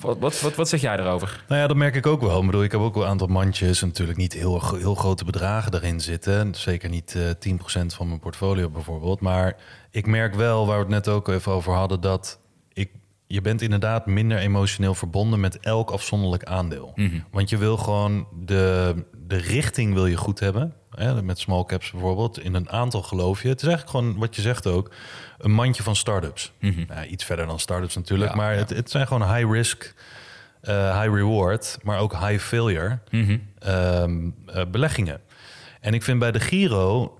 [0.00, 1.44] wat, wat, wat, wat zeg jij erover?
[1.48, 2.40] Nou ja, dat merk ik ook wel.
[2.40, 3.82] Ik bedoel, ik heb ook wel een aantal mandjes.
[3.82, 6.54] en Natuurlijk niet heel, heel grote bedragen erin zitten.
[6.54, 9.20] Zeker niet eh 10% van mijn portfolio bijvoorbeeld.
[9.20, 9.56] Maar
[9.90, 12.00] ik merk wel, waar we het net ook even over hadden...
[12.00, 12.40] dat
[13.32, 16.94] je bent inderdaad minder emotioneel verbonden met elk afzonderlijk aandeel.
[17.30, 18.94] Want je wil gewoon de,
[19.26, 20.74] de richting wil je goed hebben.
[20.90, 22.38] Hè, met small caps bijvoorbeeld.
[22.38, 23.48] In een aantal geloof je.
[23.48, 24.90] Het is eigenlijk gewoon, wat je zegt ook...
[25.38, 26.52] een mandje van start-ups.
[26.60, 28.30] Nou, iets verder dan start-ups natuurlijk.
[28.30, 28.58] Ja, maar ja.
[28.58, 29.94] Het, het zijn gewoon high risk...
[30.60, 32.98] eh, high reward, maar ook high failure
[33.58, 35.20] ehm, eh, beleggingen.
[35.80, 37.18] En ik vind bij de Giro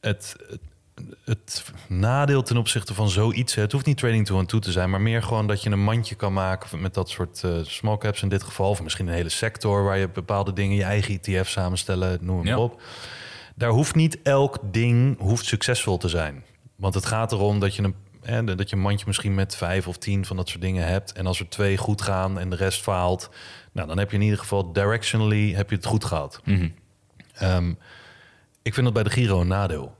[0.00, 0.60] het, het,
[1.24, 3.54] het nadeel ten opzichte van zoiets...
[3.54, 4.90] het hoeft niet trading to toe te zijn...
[4.90, 8.22] maar meer gewoon dat je een mandje kan maken met dat soort eh, small caps
[8.22, 8.70] in dit geval...
[8.70, 10.76] of misschien een hele sector waar je bepaalde dingen...
[10.76, 12.58] je eigen ETF samenstellen, noem maar Ja.
[12.58, 12.82] op.
[13.54, 16.44] Daar hoeft niet elk ding hoeft succesvol te zijn.
[16.76, 19.98] Want het gaat erom dat je een, dat je een mandje misschien met vijf of
[19.98, 21.12] tien van dat soort dingen hebt.
[21.12, 23.30] En als er twee goed gaan en de rest faalt,
[23.72, 26.40] nou, dan heb je in ieder geval directionally heb je het goed gehad.
[27.34, 27.72] Ehm,
[28.62, 29.96] ik vind dat bij de Giro een nadeel.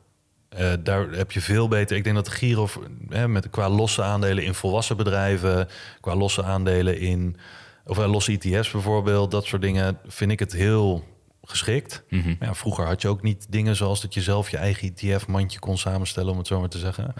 [0.56, 1.96] Eh, daar heb je veel beter.
[1.96, 2.68] Ik denk dat de Giro
[3.08, 5.68] hè, met, qua losse aandelen in volwassen bedrijven,
[6.00, 7.36] qua losse aandelen in
[7.86, 11.04] of eh, losse ETF's bijvoorbeeld, dat soort dingen, vind ik het heel
[11.42, 12.04] geschikt.
[12.08, 15.58] Maar Ja, vroeger had je ook niet dingen zoals dat je zelf je eigen ETF-mandje
[15.58, 17.14] kon samenstellen, om het zo maar te zeggen.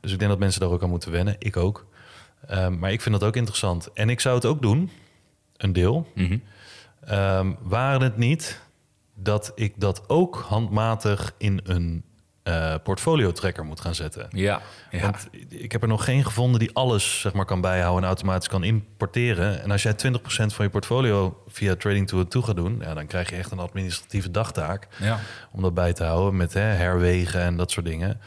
[0.00, 1.36] Dus ik denk dat mensen daar ook aan moeten wennen.
[1.38, 1.86] Ik ook.
[2.46, 3.92] Ehm, maar ik vind dat ook interessant.
[3.92, 4.90] En ik zou het ook doen,
[5.56, 6.06] een deel.
[7.04, 8.60] Ehm, waren het niet
[9.14, 12.04] dat ik dat ook handmatig in een
[12.44, 14.28] eh, portfolio tracker moet gaan zetten.
[14.30, 15.00] Ja, ja.
[15.00, 18.48] Want ik heb er nog geen gevonden die alles zeg maar, kan bijhouden en automatisch
[18.48, 19.62] kan importeren.
[19.62, 23.06] En als jij 20% van je portfolio via Trading to toe gaat doen, ja, dan
[23.06, 25.18] krijg je echt een administratieve dagtaak ja.
[25.52, 28.20] om dat bij te houden met hè, herwegen en dat soort dingen.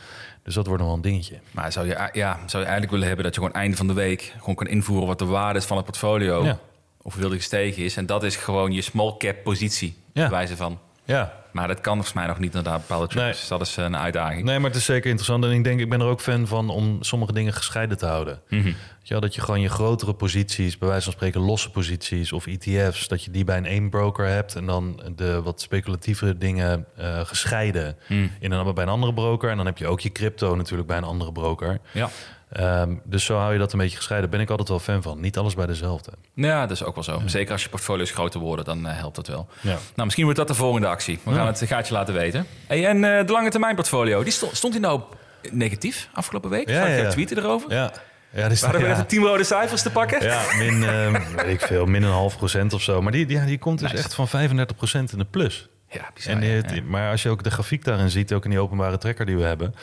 [0.43, 1.39] Dus dat wordt nog wel een dingetje.
[1.51, 3.93] Maar zou je, ja, zou je eigenlijk willen hebben dat je gewoon einde van de
[3.93, 6.43] week gewoon kan invoeren wat de waarde is van het portfolio?
[6.43, 6.59] Ja.
[7.01, 7.97] Of hoeveel die gestegen is.
[7.97, 9.97] En dat is gewoon je small cap positie.
[10.13, 10.29] Ja.
[10.29, 10.79] wijze van.
[11.03, 13.31] Ja, Maar dat kan volgens mij nog niet inderdaad bepaalde trackers.
[13.31, 13.39] Nee.
[13.39, 14.43] Dus dat is een uitdaging.
[14.43, 15.43] nee, maar het is zeker interessant.
[15.43, 18.41] En ik denk, ik ben er ook fan van om sommige dingen gescheiden te houden.
[18.49, 18.71] Mhm.
[19.03, 23.07] Ja, dat je gewoon je grotere posities, bij wijze van spreken losse posities of ETF's,
[23.07, 27.19] dat je die bij een één broker hebt en dan de wat speculatievere dingen eh,
[27.23, 28.31] gescheiden Mm.
[28.39, 29.49] in een, bij een andere broker.
[29.49, 31.79] En dan heb je ook je crypto natuurlijk bij een andere broker.
[31.91, 32.09] Ja.
[32.51, 34.29] Ehm, dus zo hou je dat een beetje gescheiden.
[34.29, 35.19] Ben ik altijd wel fan van.
[35.19, 36.11] Niet alles bij dezelfde.
[36.33, 37.21] ja, dat is ook wel zo.
[37.25, 39.47] Zeker als je portfolio's groter worden, dan eh, helpt dat wel.
[39.61, 39.69] Ja.
[39.69, 41.19] Nou, misschien wordt dat de volgende actie.
[41.23, 41.35] We Ja.
[41.37, 42.45] gaan het gaatje laten weten.
[42.67, 45.01] Hey, en eh, de lange termijn portfolio, die stond, stond die nou
[45.51, 46.69] negatief afgelopen week?
[46.69, 47.71] Ja, ja, tweeten erover?
[47.73, 47.91] Ja,
[48.29, 50.23] ja, dus, We even tien rode cijfers te pakken.
[50.23, 53.01] Ja, min, ehm, weet ik veel, min een half procent of zo.
[53.01, 54.03] Maar die, die, die komt dus Nice.
[54.03, 55.69] echt van 35 procent in de plus.
[55.89, 56.33] Ja, bizar.
[56.33, 58.97] En die, die- Maar als je ook de grafiek daarin ziet, ook in die openbare
[58.97, 59.75] tracker die we hebben,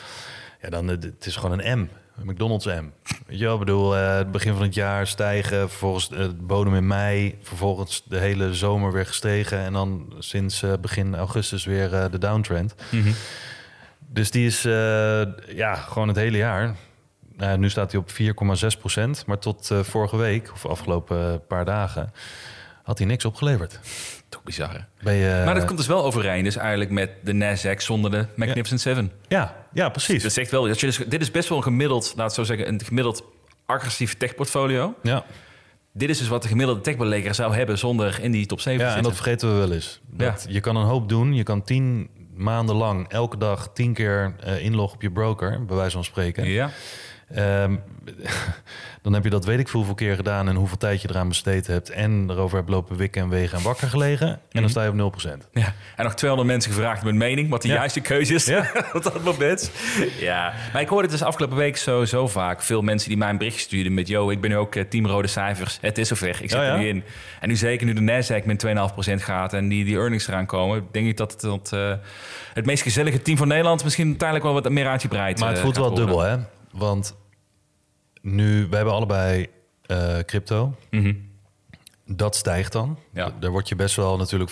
[0.61, 1.87] ja, dan eh, het is gewoon een M.
[2.23, 2.89] McDonald's M.
[3.27, 6.47] Weet je wel, ik bedoel, eh, het begin van het jaar stijgen, vervolgens eh, het
[6.47, 11.65] bodem in mei, vervolgens de hele zomer weer gestegen en dan sinds eh, begin augustus
[11.65, 12.75] weer de downtrend.
[12.91, 13.11] Mhm.
[13.99, 14.61] Dus die is
[15.55, 16.75] ja, gewoon het hele jaar.
[17.37, 22.13] Nou, nu staat hij op 4,6 procent, maar tot vorige week of afgelopen paar dagen
[22.85, 23.79] had hij niks opgeleverd.
[24.29, 25.45] Toch bizar, hè?
[25.45, 29.11] Maar dat komt dus wel overeen, dus eigenlijk met de Nasdaq zonder de Magnificent Seven.
[29.27, 30.23] ja, ja, precies.
[30.23, 32.43] Dat zegt wel, dat je dus, dit is best wel een gemiddeld, laat het zo
[32.43, 33.23] zeggen, een gemiddeld
[33.65, 34.93] agressief techportfolio.
[35.03, 35.25] ja.
[35.97, 38.91] Dit is dus wat de gemiddelde techbeleger zou hebben zonder in die top 7 Ja,
[38.91, 39.99] te en dat vergeten we wel eens.
[40.07, 41.33] Dat Je kan een hoop doen.
[41.33, 45.75] Je kan tien maanden lang elke dag tien keer eh, inloggen op je broker, bij
[45.75, 46.47] wijze van spreken.
[46.47, 46.71] Ja,
[47.33, 47.75] Ehm,
[49.01, 51.27] dan heb je dat weet ik veel hoeveel keer gedaan en hoeveel tijd je eraan
[51.27, 51.89] besteed hebt.
[51.89, 54.27] En erover hebt lopen wikken en wegen en wakker gelegen.
[54.27, 54.59] En Mhm.
[54.61, 55.49] dan sta je op 0%.
[55.53, 55.73] ja.
[55.95, 57.73] En nog 200 mensen gevraagd hun mening, wat de Ja.
[57.73, 58.71] juiste keuze is Ja.
[58.93, 59.71] op dat moment.
[60.19, 62.61] Ja, maar ik hoorde het dus afgelopen week zo, zo vaak.
[62.61, 64.07] Veel mensen die mij een bericht stuurden met...
[64.07, 65.77] yo, ik ben nu ook eh, team rode cijfers.
[65.81, 66.71] Het is zover, ik zit Oh ja?
[66.73, 67.03] er nu in.
[67.39, 69.53] En nu zeker nu de Nasdaq met 2,5% gaat...
[69.53, 70.87] en die, die earnings eraan komen...
[70.91, 71.93] denk ik dat het, dat, eh,
[72.53, 73.83] het meest gezellige team van Nederland...
[73.83, 76.05] misschien uiteindelijk wel wat meer uitgebreid Maar het eh, voelt wel worden.
[76.05, 76.37] dubbel, hè?
[76.75, 77.15] Want
[78.21, 79.47] nu, we hebben allebei
[79.81, 80.75] eh, crypto.
[80.89, 81.13] Mhm.
[82.05, 82.99] Dat stijgt dan.
[83.13, 83.33] Ja.
[83.39, 84.51] Daar word je best wel natuurlijk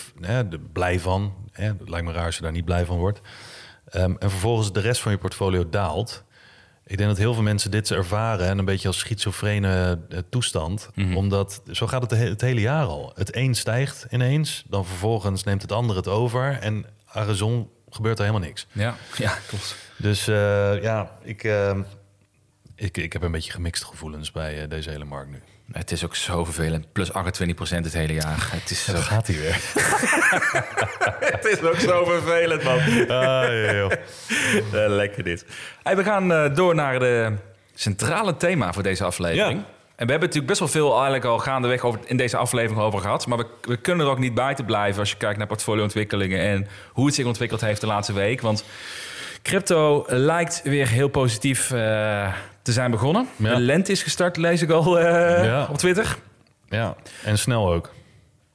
[0.74, 1.34] blij van.
[1.52, 1.64] Hè?
[1.66, 3.22] Het lijkt me raar als je daar niet blij van wordt.
[3.86, 6.24] Ehm, en vervolgens de rest van je portfolio daalt.
[6.86, 10.90] Ik denk dat heel veel mensen dit ervaren en een beetje als schizofrene eh, toestand.
[10.96, 11.18] Mhm.
[11.18, 13.12] Omdat zo gaat het het hele jaar al.
[13.16, 16.58] Het een stijgt ineens, dan vervolgens neemt het ander het over.
[16.62, 18.68] En Arizon gebeurt er helemaal niks.
[18.72, 19.76] Ja, ja, klopt.
[19.98, 21.80] Dus eh, ja, ik, eh,
[22.76, 25.42] ik, ik heb een beetje gemixte gevoelens bij eh, deze hele markt nu.
[25.72, 26.92] Het is ook zo vervelend.
[26.92, 27.14] Plus 28%
[27.56, 28.50] het hele jaar.
[28.52, 29.60] Het is, zo, gaat hij weer.
[31.36, 32.80] het is ook zo vervelend, man.
[33.08, 33.92] ah.
[34.74, 35.46] Eh, lekker dit.
[35.84, 37.34] Hey, we gaan eh, door naar de
[37.74, 39.60] centrale thema voor deze aflevering.
[39.60, 39.66] Ja.
[39.96, 43.00] En we hebben natuurlijk best wel veel eigenlijk al gaandeweg over, in deze aflevering over
[43.00, 43.28] gehad.
[43.28, 46.68] Maar we, we kunnen er ook niet buiten blijven als je kijkt naar portfolio-ontwikkelingen en
[46.92, 48.42] hoe het zich ontwikkeld heeft de laatste week.
[48.42, 48.64] Want
[49.44, 53.28] crypto lijkt weer heel positief eh, te zijn begonnen.
[53.36, 53.54] Ja.
[53.56, 55.68] De lente is gestart, lees ik al eh, Ja.
[55.70, 56.18] op Twitter.
[56.70, 57.92] ja, en snel ook.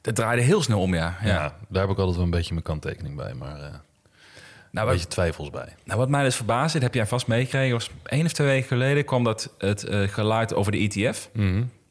[0.02, 1.16] Het draaide heel snel om, ja.
[1.22, 1.28] Ja.
[1.28, 1.54] ja.
[1.68, 3.70] daar heb ik altijd wel een beetje mijn kanttekening bij, maar eh, Nou,
[4.72, 5.74] een wat, beetje twijfels bij.
[5.84, 8.68] nou, wat mij dus verbaasde, dat heb jij vast meegekregen, was één of twee weken
[8.68, 11.28] geleden kwam dat het eh, geluid over de ETF.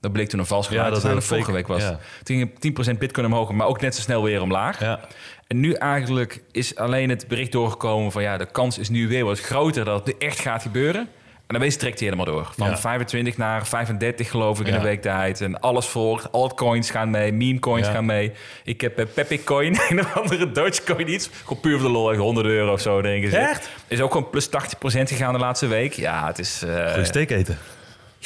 [0.02, 1.16] Dat bleek toen een vals geluid Ja, te dat zijn.
[1.16, 1.82] het vorige week was.
[1.82, 2.00] ja.
[2.24, 4.80] Toen ging 10% bitcoin omhoog, maar ook net zo snel weer omlaag.
[4.80, 5.00] Ja,
[5.48, 9.26] En nu eigenlijk is alleen het bericht doorgekomen van ja, de kans is nu weer
[9.26, 11.02] wat groter dat het echt gaat gebeuren.
[11.48, 12.50] En dan wees trekt hij helemaal door.
[12.58, 12.78] Van Ja.
[12.78, 15.42] 25 naar 35 geloof ik in een week tijd.
[15.42, 16.32] En alles volgt.
[16.32, 17.94] Altcoins gaan mee, meme coins Ja.
[17.94, 18.32] gaan mee.
[18.64, 21.30] Ik heb uh, Pepic Coin, een of andere Dogecoin iets.
[21.44, 23.50] Gewoon puur voor de lol, echt 100 euro of zo erin gezet.
[23.50, 23.70] Echt?
[23.88, 24.50] Is ook gewoon plus 80%
[24.82, 25.94] gegaan de laatste week.
[25.94, 26.64] Ja, het is...
[26.64, 27.58] eh, goede steek eten.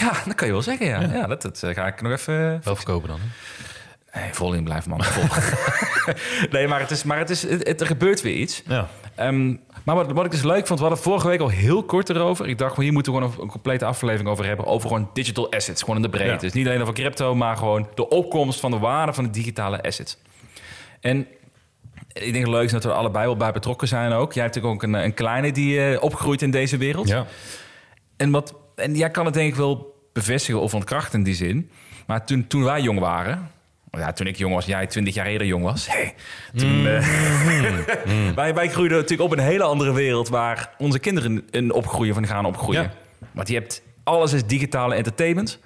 [0.02, 1.00] Ja, dat kan je wel zeggen, ja.
[1.02, 1.28] ja.
[1.28, 2.62] dat, dat eh, ga ik nog even...
[2.64, 3.20] Wel verkopen dan.
[3.20, 4.20] hè?
[4.20, 5.04] Nee, vol in blijven, man.
[5.04, 5.24] Vol.
[6.52, 8.64] nee, maar, het is, maar het is, het, het- er gebeurt weer iets.
[8.68, 8.88] Ja.
[9.16, 12.10] Ehm, maar wat, wat ik dus leuk vond, we hadden vorige week al heel kort
[12.10, 12.48] erover.
[12.48, 14.66] Ik dacht, hier moeten we gewoon een, een complete aflevering over hebben.
[14.66, 16.34] Over gewoon digital assets, gewoon in de breedte.
[16.34, 16.40] Ja.
[16.40, 19.82] Dus niet alleen over crypto, maar gewoon de opkomst van de waarde van de digitale
[19.84, 20.18] assets.
[21.00, 21.28] En
[22.14, 24.34] ik denk het leuk is dat we er allebei wel bij betrokken zijn ook.
[24.34, 27.08] Jij hebt natuurlijk ook een, een kleine die eh, opgroeit in deze wereld.
[27.08, 27.26] Ja.
[28.18, 31.70] En, wat, en jij kan het denk ik wel bevestigen of ontkrachten in die zin.
[32.08, 33.50] Maar toen, toen wij jong waren,
[33.92, 35.88] ja, toen ik jong was, jij 20 jaar eerder jong was.
[35.88, 36.14] Hey,
[36.56, 41.44] toen, eh, wij, wij groeiden natuurlijk op in een hele andere wereld waar onze kinderen
[41.50, 42.82] in opgroeien van gaan opgroeien.
[42.82, 42.92] Ja.
[43.32, 45.60] Want je hebt alles is digitale entertainment.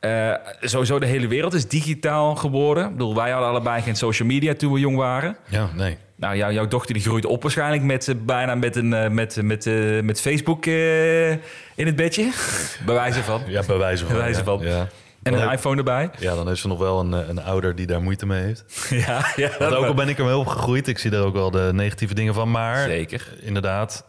[0.00, 2.84] Eh, sowieso de hele wereld is digitaal geworden.
[2.84, 5.36] Ik bedoel, wij hadden allebei geen social media toen we jong waren.
[5.48, 5.96] Ja, nee.
[6.18, 9.42] Nou, jou, jouw dochter die groeit op waarschijnlijk met eh, bijna met, een, eh, met,
[9.42, 12.32] met, eh, met Facebook eh, in het bedje.
[12.86, 13.42] Bij wijze van.
[13.46, 14.14] Ja, bij wijze van.
[14.14, 14.60] Bij wijze van.
[14.60, 14.88] Ja.
[15.22, 16.10] En Dan een iPhone erbij.
[16.18, 18.64] Ja, dan heeft ze nog wel een, een ouder die daar moeite mee heeft.
[19.06, 21.70] ja, ja, Want ook al ben ik ermee opgegroeid, ik zie er ook wel de
[21.74, 22.50] negatieve dingen van.
[22.50, 23.36] Maar Zeker.
[23.40, 24.06] inderdaad,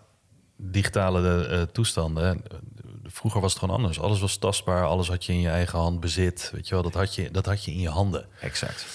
[0.57, 2.43] digitale eh, toestanden.
[3.03, 3.99] Vroeger was het gewoon anders.
[3.99, 6.51] Alles was tastbaar, alles had je in je eigen hand bezit.
[6.53, 8.25] Weet je wel, dat had je, dat had je in je handen.
[8.41, 8.85] Exact.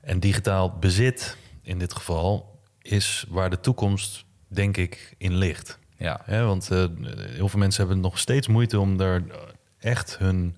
[0.00, 2.59] En digitaal bezit, in dit geval,
[2.90, 5.78] is waar de toekomst, denk ik, in ligt.
[5.96, 6.20] Ja.
[6.24, 6.84] Hè, want eh,
[7.18, 9.22] heel veel mensen hebben nog steeds moeite om er
[9.78, 10.56] echt hun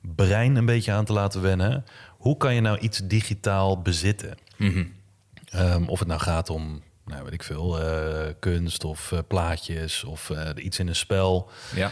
[0.00, 1.84] brein een beetje aan te laten wennen.
[2.08, 4.38] Hoe kan je nou iets digitaal bezitten?
[4.56, 4.84] Mhm.
[5.50, 10.04] Ehm, of het nou gaat om, nou weet ik veel, eh, kunst of eh, plaatjes
[10.04, 11.50] of eh, iets in een spel.
[11.74, 11.90] Ja.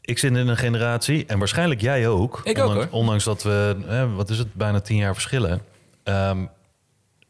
[0.00, 2.40] Ik zit in een generatie, en waarschijnlijk jij ook.
[2.44, 3.76] Ik ondanks, ondanks dat we,
[4.14, 5.60] wat is het, bijna tien jaar verschillen.
[6.02, 6.44] ehm,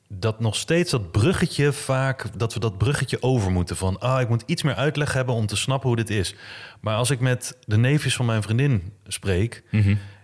[0.09, 3.77] dat nog steeds dat bruggetje vaak, dat we dat bruggetje over moeten.
[3.77, 6.35] Van, ah, ik moet iets meer uitleg hebben om te snappen hoe dit is.
[6.81, 9.63] Maar als ik met de neefjes van mijn vriendin spreek,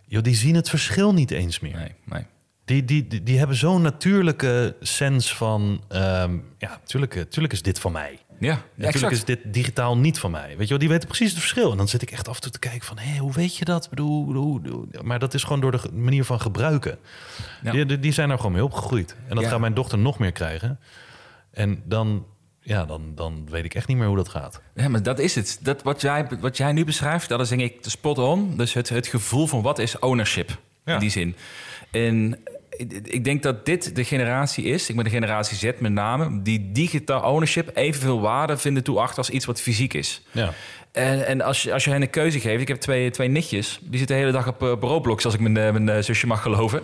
[0.07, 1.77] joh, die zien het verschil niet eens meer.
[1.77, 2.27] Nee, nee.
[2.64, 7.62] Die, die, die, die hebben zo'n natuurlijke sens van, ehm, ja, tuurlijk, eh, tuurlijk is
[7.62, 8.18] dit van mij.
[8.42, 9.12] Ja, Natuurlijk exact.
[9.12, 10.48] is dit digitaal niet van mij.
[10.48, 11.70] Weet je wel, die weten precies het verschil.
[11.70, 13.64] En dan zit ik echt af en toe te kijken van, hé, hoe weet je
[13.64, 13.85] dat?
[13.85, 16.98] Ik bedoel, hoe, hoe- maar dat is gewoon door de manier van gebruiken.
[17.62, 17.70] Ja.
[17.72, 19.16] Die, die, zijn er gewoon mee opgegroeid.
[19.28, 19.50] En dat Ja.
[19.50, 20.78] gaat mijn dochter nog meer krijgen.
[21.50, 22.26] En dan,
[22.61, 24.61] ja, dan, dan weet ik echt niet meer hoe dat gaat.
[24.74, 25.59] Ja, maar dat is het.
[25.62, 28.57] Dat, wat, jij, wat jij nu beschrijft, dat is denk ik de spot on.
[28.57, 30.94] Dus het, het gevoel van wat is ownership Ja.
[30.94, 31.37] in die zin.
[31.90, 32.38] En
[33.05, 36.73] ik, denk dat dit de generatie is, ik ben de generatie Z met name, die
[36.73, 40.23] digitaal ownership evenveel waarde vinden toeacht als iets wat fysiek is.
[40.31, 40.53] Ja,
[40.93, 43.79] En, en als, je, als je hen een keuze geeft, ik heb twee, twee nichtjes,
[43.83, 46.43] die zitten de hele dag op, Roblox, als ik mijn, eh, mijn eh, zusje mag
[46.43, 46.83] geloven.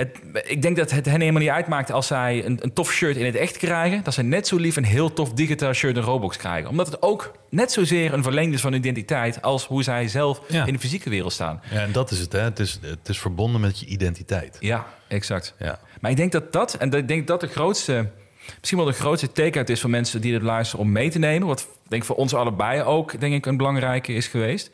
[0.00, 3.16] Het, ik denk dat het hen helemaal niet uitmaakt als zij een, een tof shirt
[3.16, 6.02] in het echt krijgen, dat ze net zo lief een heel tof digitaal shirt in
[6.02, 6.70] Roblox krijgen.
[6.70, 10.40] Omdat het ook net zozeer een verlenging is van hun identiteit als hoe zij zelf
[10.48, 10.66] Ja.
[10.66, 11.60] in de fysieke wereld staan.
[11.70, 12.32] ja en dat is het.
[12.32, 12.38] Hè.
[12.40, 14.56] Het, is, het is verbonden met je identiteit.
[14.60, 15.54] Ja, exact.
[15.58, 15.78] Ja.
[16.00, 18.10] Maar ik denk dat dat, en ik denk dat de grootste,
[18.58, 21.48] misschien wel de grootste take-out is voor mensen die het luisteren om mee te nemen.
[21.48, 24.70] Wat ik denk voor ons allebei ook, denk ik, een belangrijke is geweest.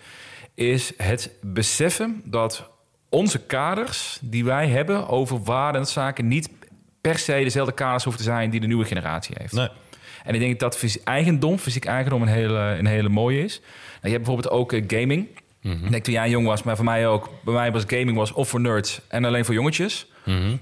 [0.54, 2.70] Is het beseffen dat
[3.08, 6.48] onze kaders die wij hebben over waarden en zaken niet
[7.00, 9.52] per se dezelfde kaders hoeven te zijn die de nieuwe generatie heeft.
[9.52, 9.68] Nee.
[10.24, 13.58] En ik denk dat fysiek eigendom, fysiek eigendom een hele, een hele mooie is.
[13.58, 15.28] Nou, je hebt bijvoorbeeld ook eh, gaming.
[15.60, 17.30] Ik denk toen jij jong was, maar voor mij ook.
[17.44, 20.06] Bij mij was gaming was of voor nerds en alleen voor jongetjes.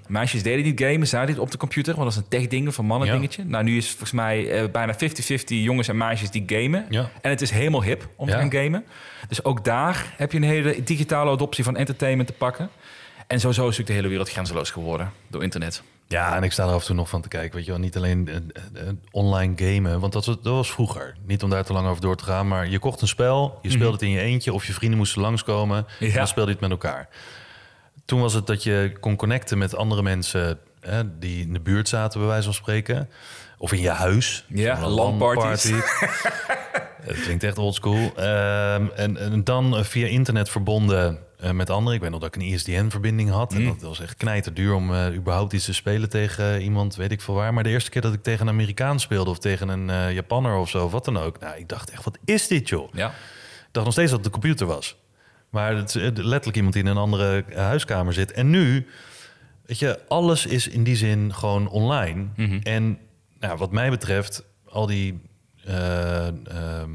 [0.06, 1.94] Meisjes deden niet gamen, zij deden op de computer.
[1.94, 3.14] Want dat is een tech ding, van mannen Ja.
[3.14, 3.44] dingetje.
[3.44, 4.96] Nou, nu is volgens mij eh, bijna 50-50
[5.46, 6.86] jongens en meisjes die gamen.
[6.90, 7.10] Ja.
[7.20, 8.84] En het is helemaal hip om te gaan gamen.
[9.28, 12.68] Dus ook daar heb je een hele digitale adoptie van entertainment te pakken.
[13.26, 15.82] En sowieso is natuurlijk de hele wereld grenzeloos geworden door internet.
[16.08, 17.56] Ja, en ik sta er af en toe nog van te kijken.
[17.56, 21.14] Weet je wel, niet alleen eh, eh, online gamen, want dat was, dat was vroeger.
[21.26, 23.70] Niet om daar te lang over door te gaan, maar je kocht een spel, je
[23.70, 25.86] speelde het in je eentje of je vrienden moesten langskomen.
[26.00, 26.14] En Ja.
[26.14, 27.08] dan speelde je het met elkaar.
[28.04, 31.88] Toen was het dat je kon connecten met andere mensen hè, die in de buurt
[31.88, 33.08] zaten, bij wijze van spreken.
[33.58, 34.44] Of in je huis.
[34.48, 34.88] Ja.
[34.88, 35.74] LAN-party.
[37.04, 38.12] Het klinkt echt oldschool.
[38.16, 41.94] Ehm en, en dan eh, via internet verbonden eh, met anderen.
[41.94, 43.52] Ik weet nog dat ik een ISDN-verbinding had.
[43.52, 47.20] En dat was echt knijterduur om eh, überhaupt iets te spelen tegen iemand, weet ik
[47.20, 47.54] veel waar.
[47.54, 50.68] Maar de eerste keer dat ik tegen een Amerikaan speelde of tegen een Japanner of
[50.68, 51.38] zo, wat dan ook.
[51.40, 52.92] Nou, ik dacht echt, wat is dit joh?
[52.92, 53.08] Ja.
[53.08, 54.96] Ik dacht nog steeds dat het de computer was.
[55.54, 58.32] Maar het is letterlijk iemand die in een andere huiskamer zit.
[58.32, 58.86] En nu,
[59.66, 62.26] weet je, alles is in die zin gewoon online.
[62.62, 62.98] En
[63.38, 65.20] nou, wat mij betreft, al die,
[65.64, 66.90] eh, ehm,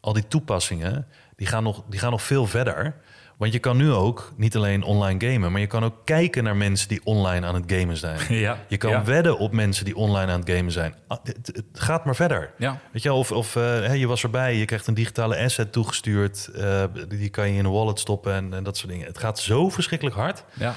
[0.00, 2.94] al die toepassingen, die gaan, nog, die gaan nog veel verder.
[3.36, 6.56] Want je kan nu ook niet alleen online gamen, maar je kan ook kijken naar
[6.56, 8.18] mensen die online aan het gamen zijn.
[8.38, 9.04] Ja, Je kan ja.
[9.04, 10.94] wedden op mensen die online aan het gamen zijn.
[11.06, 12.50] Ah, Het, het gaat maar verder.
[12.58, 12.80] Ja.
[12.92, 16.46] Weet je, of, of eh, je was erbij, je krijgt een digitale asset toegestuurd.
[16.54, 19.06] eh, die kan je in een wallet stoppen en, en dat soort dingen.
[19.06, 20.44] Het gaat zo verschrikkelijk hard.
[20.54, 20.74] Ja.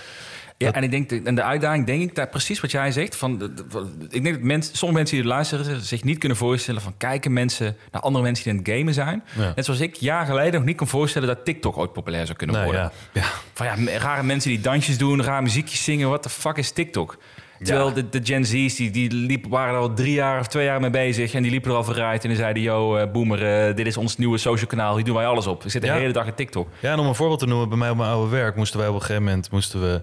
[0.65, 3.15] Ja, en ik denk, de- en de uitdaging denk ik daar precies wat jij zegt.
[3.15, 3.63] Van, de- de-
[4.09, 7.33] ik denk dat mensen, sommige mensen die het luisteren zich niet kunnen voorstellen van kijken
[7.33, 9.23] mensen naar andere mensen die aan het gamen zijn.
[9.37, 9.51] Ja.
[9.55, 12.63] Net zoals ik jaar geleden nog niet kon voorstellen dat TikTok ooit populair zou kunnen
[12.63, 12.81] worden.
[12.81, 13.23] ja, ja.
[13.53, 16.07] Van ja, rare mensen die dansjes doen, raar muziekjes zingen.
[16.09, 17.17] What the fuck is TikTok?
[17.63, 17.93] Terwijl Ja.
[17.93, 20.79] de, de Gen Z's, die, die liepen, waren er al drie jaar of twee jaar
[20.79, 21.33] mee bezig.
[21.33, 22.23] En die liepen er al vooruit.
[22.23, 24.95] En die zeiden, yo, eh, boomer, eh, dit is ons nieuwe social kanaal.
[24.95, 25.63] Hier doen wij alles op.
[25.63, 25.95] We zitten Ja.
[25.95, 26.67] de hele dag in TikTok.
[26.79, 28.87] Ja, en om een voorbeeld te noemen, bij mij op mijn oude werk moesten wij
[28.87, 30.01] op een gegeven moment moesten we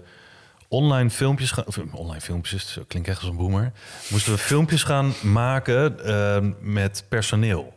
[0.67, 1.65] online filmpjes gaan...
[1.65, 3.71] Of, online filmpjes, zo klinkt echt als een boomer.
[4.09, 7.73] Moesten we filmpjes gaan maken eh, met personeel.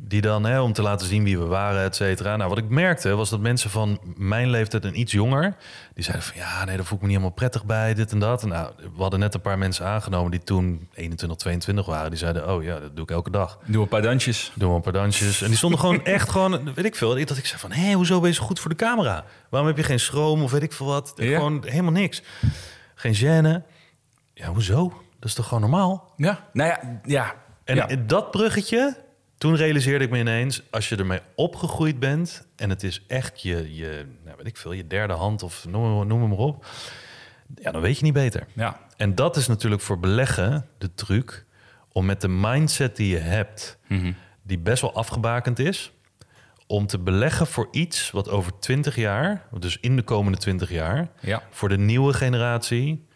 [0.00, 2.36] Die dan, hè, om te laten zien wie we waren, et cetera.
[2.36, 5.56] Nou, wat ik merkte was dat mensen van mijn leeftijd en iets jonger...
[5.94, 8.18] die zeiden van, ja, nee, daar voel ik me niet helemaal prettig bij, dit en
[8.18, 8.42] dat.
[8.42, 12.10] En nou, we hadden net een paar mensen aangenomen die toen 21, 22 waren.
[12.10, 13.58] Die zeiden, oh ja, dat doe ik elke dag.
[13.64, 14.52] Doe een paar dansjes.
[14.54, 15.42] Doen we een paar dansjes.
[15.42, 17.26] En die stonden gewoon echt gewoon, weet ik veel.
[17.26, 19.24] Dat ik zei van, hé, hoezo ben je zo goed voor de camera?
[19.48, 21.12] Waarom heb je geen schroom of weet ik veel wat?
[21.16, 21.36] Ja.
[21.36, 22.22] Gewoon helemaal niks.
[22.94, 23.62] Geen gêne.
[24.34, 24.88] Ja, hoezo?
[25.18, 26.12] Dat is toch gewoon normaal?
[26.16, 27.34] Ja, nou ja, ja.
[27.64, 27.86] En ja.
[28.06, 28.96] dat bruggetje,
[29.38, 30.62] toen realiseerde ik me ineens...
[30.70, 32.46] als je ermee opgegroeid bent...
[32.56, 36.06] en het is echt je, je nou, weet ik veel, je derde hand of noem,
[36.06, 36.66] noem het maar op...
[37.54, 38.46] ja, dan weet je niet beter.
[38.54, 38.86] ja.
[38.96, 41.44] En dat is natuurlijk voor beleggen de truc...
[41.92, 43.78] om met de mindset die je hebt...
[43.86, 44.12] Mhm.
[44.42, 45.92] die best wel afgebakend is...
[46.66, 49.46] om te beleggen voor iets wat over 20 jaar...
[49.58, 51.08] dus in de komende 20 jaar...
[51.20, 51.42] Ja.
[51.50, 53.06] voor de nieuwe generatie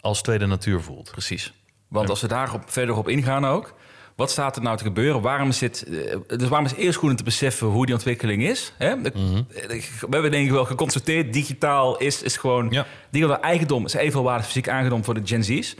[0.00, 1.10] als tweede natuur voelt.
[1.10, 1.52] Precies.
[1.88, 3.74] Want als we daarop verder op ingaan ook...
[4.16, 5.20] Wat staat er nou te gebeuren?
[5.20, 8.72] Waarom zit, eh, dus waarom is eerst goed om te beseffen hoe die ontwikkeling is?
[8.78, 8.96] Hè?
[8.96, 9.42] Mhm.
[10.00, 12.66] We hebben denk ik wel geconstateerd, digitaal is, is gewoon...
[12.70, 12.86] Ja.
[13.10, 15.76] Digitaal eigendom is evenveel waarde fysiek eigendom voor de Gen Z's.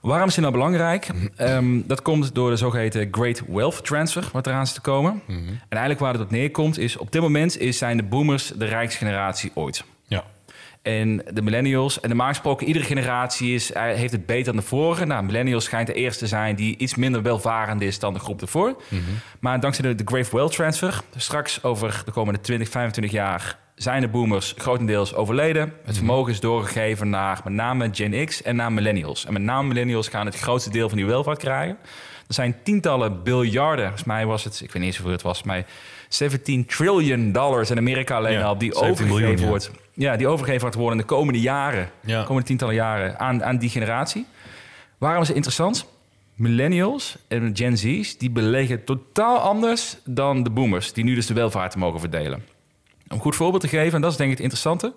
[0.00, 1.08] Waarom is dit nou belangrijk?
[1.36, 5.22] Ehm, dat komt door de zogeheten Great Wealth Transfer, wat eraan zit te komen.
[5.26, 5.38] Mhm.
[5.48, 6.96] En eigenlijk waar het op neerkomt is...
[6.96, 9.84] op dit moment is, zijn de boomers de rijkste generatie ooit.
[10.06, 10.24] Ja.
[10.84, 14.62] En de millennials, en normaal gesproken, iedere generatie is, eh, heeft het beter dan de
[14.62, 15.04] vorige.
[15.04, 18.40] Nou, millennials schijnt de eerste te zijn die iets minder welvarend is dan de groep
[18.40, 18.82] ervoor.
[19.40, 24.00] Maar dankzij de, de Great Wealth Transfer, straks over de komende 20, 25 jaar zijn
[24.00, 25.72] de boomers grotendeels overleden.
[25.84, 29.26] Het vermogen is doorgegeven naar met name Gen X en naar millennials.
[29.26, 31.78] En met name millennials gaan het grootste deel van die welvaart krijgen.
[32.28, 35.42] Er zijn tientallen biljarden, volgens mij was het, ik weet niet eens hoeveel het was,
[35.42, 35.64] maar
[36.08, 39.48] 17 trillion dollars in Amerika alleen Ja, al, die 17 overgegeven miljoen, ja.
[39.48, 39.70] wordt.
[39.92, 42.20] Ja, die overgegeven wordt worden in de komende jaren, Ja.
[42.20, 44.26] de komende tientallen jaren aan, aan die generatie.
[44.98, 45.86] Waarom is het interessant?
[46.34, 51.34] Millennials en Gen Z's, die beleggen totaal anders dan de boomers, die nu dus de
[51.34, 52.34] welvaart mogen verdelen.
[52.38, 54.92] Om een goed voorbeeld te geven, en dat is denk ik het interessante.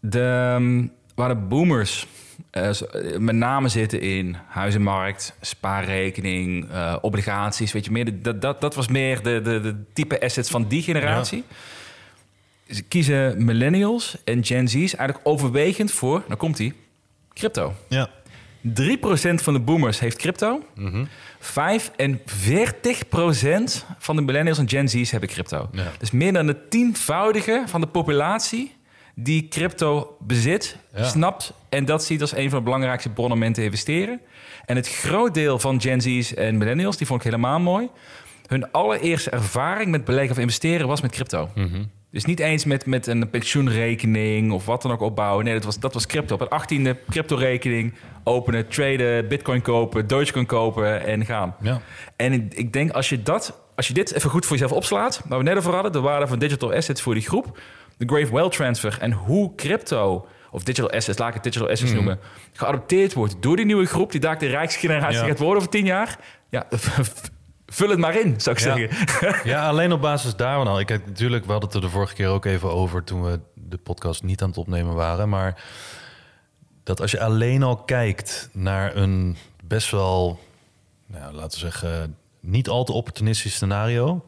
[0.00, 2.06] De, ehm, waar de boomers
[2.50, 8.04] eh, eh, met name zitten in huizenmarkt, spaarrekening, eh, obligaties, weet je meer.
[8.04, 11.44] de- Dat, dat, dat was meer de, de, de type assets van die generatie.
[12.70, 16.74] Ze kiezen millennials en Gen Z's eigenlijk overwegend voor, nou komt die,
[17.32, 17.74] crypto.
[17.88, 18.10] Ja.
[18.62, 18.70] 3%
[19.34, 20.62] van de boomers heeft crypto.
[22.48, 25.68] 45% van de millennials en Gen Z's hebben crypto.
[25.72, 25.92] Ja.
[25.98, 28.74] Dus meer dan het tienvoudige van de populatie
[29.20, 31.04] die crypto bezit, Ja.
[31.04, 34.20] snapt en dat ziet als een van de belangrijkste bronnen om in te investeren.
[34.66, 37.88] En het groot deel van Gen Z's en millennials, die vond ik helemaal mooi.
[38.46, 41.48] Hun allereerste ervaring met beleggen of investeren was met crypto.
[42.10, 45.44] Dus niet eens met, met een pensioenrekening of wat dan ook opbouwen.
[45.44, 46.34] Nee, dat was, dat was crypto.
[46.34, 51.54] Op een achttiende crypto-rekening openen, traden, bitcoin kopen, dogecoin kopen en gaan.
[51.60, 51.80] Ja.
[52.16, 55.20] En ik, ik denk als je, dat, als je dit even goed voor jezelf opslaat...
[55.28, 57.58] waar we net over hadden, de waarde van digital assets voor die groep...
[57.98, 60.26] de Grave Wealth Transfer en hoe crypto...
[60.50, 62.18] of digital assets, laat ik het digital assets noemen...
[62.52, 64.10] geadopteerd wordt door die nieuwe groep...
[64.12, 65.26] die daar de rijkste generatie Ja.
[65.26, 66.18] gaat worden over tien jaar...
[66.50, 66.66] ja,
[67.66, 68.76] vul het maar in, zou ik Ja.
[68.76, 69.50] zeggen.
[69.50, 70.80] Ja, alleen op basis daarvan al.
[70.80, 73.76] Ik, natuurlijk, we hadden het er de vorige keer ook even over toen we de
[73.78, 75.28] podcast niet aan het opnemen waren.
[75.28, 75.62] Maar
[76.84, 80.40] dat als je alleen al kijkt naar een best wel,
[81.06, 84.24] nou, laten we zeggen, niet al te opportunistisch scenario.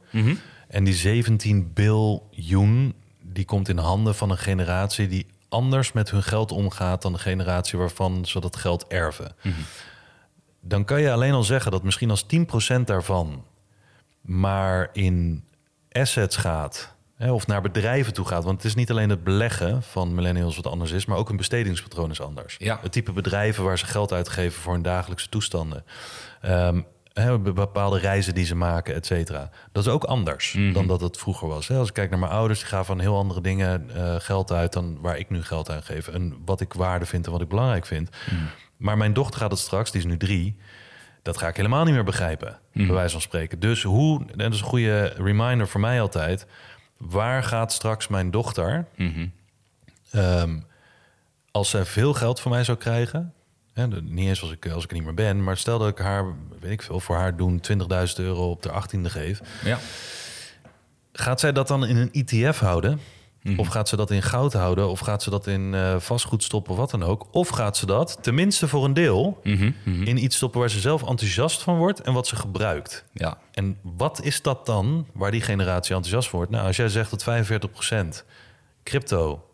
[0.69, 2.95] En die 17 biljoen,
[3.33, 7.19] die komt in handen van een generatie die anders met hun geld omgaat dan de
[7.19, 9.35] generatie waarvan ze dat geld erven.
[10.61, 12.27] Dan kan je alleen al zeggen dat misschien als
[12.79, 13.45] 10% daarvan
[14.21, 15.45] maar in
[15.91, 16.95] assets gaat.
[17.15, 18.45] Hè, of naar bedrijven toe gaat.
[18.45, 21.37] Want het is niet alleen het beleggen van millennials wat anders is, maar ook hun
[21.37, 22.57] bestedingspatroon is anders.
[22.59, 22.79] Ja.
[22.83, 25.85] Het type bedrijven waar ze geld uitgeven voor hun dagelijkse toestanden.
[26.41, 26.81] Ehm,
[27.13, 29.51] hè, bepaalde reizen die ze maken, et cetera.
[29.73, 31.69] Dat is ook anders dan dat het vroeger was.
[31.69, 31.77] Hè.
[31.77, 34.73] Als ik kijk naar mijn ouders, die gaven van heel andere dingen eh, geld uit
[34.73, 36.09] dan waar ik nu geld aan geef.
[36.09, 38.11] En wat ik waarde vind en wat ik belangrijk vind.
[38.77, 40.57] Maar mijn dochter gaat het straks, die is nu drie.
[41.23, 43.61] Dat ga ik helemaal niet meer begrijpen, bij wijze van spreken.
[43.61, 46.47] Dus hoe, en dat is een goede reminder voor mij altijd...
[46.97, 48.87] waar gaat straks mijn dochter...
[50.11, 50.59] ehm,
[51.51, 53.35] als zij veel geld van mij zou krijgen...
[53.73, 55.45] Hè, de- niet eens als ik, als ik er niet meer ben...
[55.45, 56.25] maar stel dat ik haar,
[56.61, 57.77] weet ik veel, voor haar doen 20.000
[58.17, 59.41] euro op de 18e geef...
[59.65, 59.79] Ja.
[61.13, 63.01] Gaat zij dat dan in een ETF houden?
[63.57, 64.89] Of gaat ze dat in goud houden?
[64.89, 67.27] Of gaat ze dat in eh, vastgoed stoppen, wat dan ook?
[67.31, 69.41] Of gaat ze dat, tenminste voor een deel,
[69.85, 73.05] in iets stoppen waar ze zelf enthousiast van wordt en wat ze gebruikt?
[73.13, 73.39] ja.
[73.53, 76.51] En wat is dat dan waar die generatie enthousiast wordt?
[76.51, 77.25] Nou, als jij zegt dat
[78.23, 78.25] 45%
[78.83, 79.49] crypto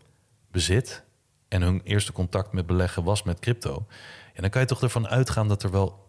[0.50, 1.02] bezit,
[1.48, 3.86] en hun eerste contact met beleggen was met crypto,
[4.34, 6.08] en dan kan je toch ervan uitgaan dat er wel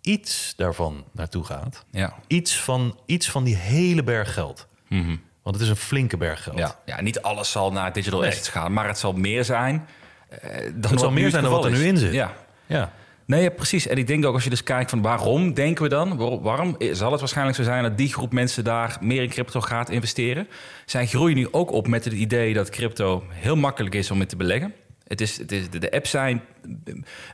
[0.00, 1.84] iets daarvan naartoe gaat.
[1.90, 2.14] Ja.
[2.26, 4.66] Iets van, iets van die hele berg geld.
[4.88, 5.16] Mhm.
[5.42, 6.58] Want het is een flinke berg geld.
[6.58, 6.78] Ja.
[6.84, 8.28] ja, niet alles zal naar digital Nee.
[8.28, 9.86] assets gaan, maar het zal meer zijn.
[10.28, 12.12] eh, dan Het zal meer zijn dan wat er nu in zit.
[12.12, 12.32] Ja.
[12.66, 12.92] ja.
[13.28, 13.86] Nee, ja, precies.
[13.86, 16.16] En ik denk ook als je dus kijkt van waarom denken we dan?
[16.42, 19.90] Waarom, zal het waarschijnlijk zo zijn dat die groep mensen daar meer in crypto gaat
[19.90, 20.48] investeren?
[20.86, 24.26] Zij groeien nu ook op met het idee dat crypto heel makkelijk is om in
[24.26, 24.72] te beleggen.
[25.06, 26.42] Het is, het is, de, apps zijn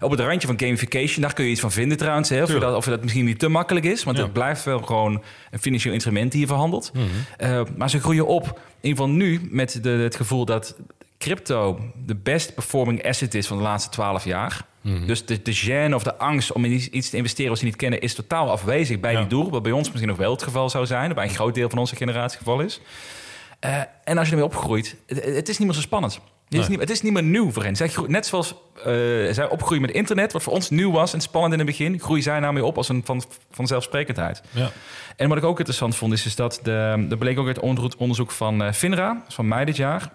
[0.00, 1.22] op het randje van gamification.
[1.22, 2.28] Daar kun je iets van vinden trouwens.
[2.28, 2.42] Hè?
[2.42, 4.04] Of, je dat, of dat misschien niet te makkelijk is.
[4.04, 4.22] Want Ja.
[4.22, 6.90] het blijft wel gewoon een financieel instrument die je verhandelt.
[6.92, 7.04] Mhm.
[7.36, 10.76] Eh, maar ze groeien op, in ieder geval nu, met de, het gevoel dat
[11.18, 14.64] crypto de best performing asset is van de laatste twaalf jaar.
[14.84, 15.06] Mhm.
[15.06, 17.76] Dus de, de gêne of de angst om in iets, te investeren wat ze niet
[17.76, 19.18] kennen, is totaal afwezig bij Ja.
[19.18, 19.50] die doel.
[19.50, 21.78] Wat bij ons misschien nog wel het geval zou zijn, bij een groot deel van
[21.78, 22.80] onze generatie het geval is.
[23.60, 26.20] Eh, en als je ermee opgroeit, het, het is niet meer zo spannend.
[26.48, 27.76] Het is, niet, het is niet meer nieuw voor hen.
[27.76, 28.84] Zij net zoals eh,
[29.30, 32.22] zij opgroeien met internet, wat voor ons nieuw was en spannend in het begin, groeien
[32.22, 34.42] zij nou mee op als een van, vanzelfsprekendheid.
[34.50, 34.70] Ja.
[35.16, 38.00] En wat ik ook interessant vond, is, is dat de, er bleek ook uit onderzoek-
[38.00, 40.12] onderzoek van eh, FINRA, dat is van mei dit jaar.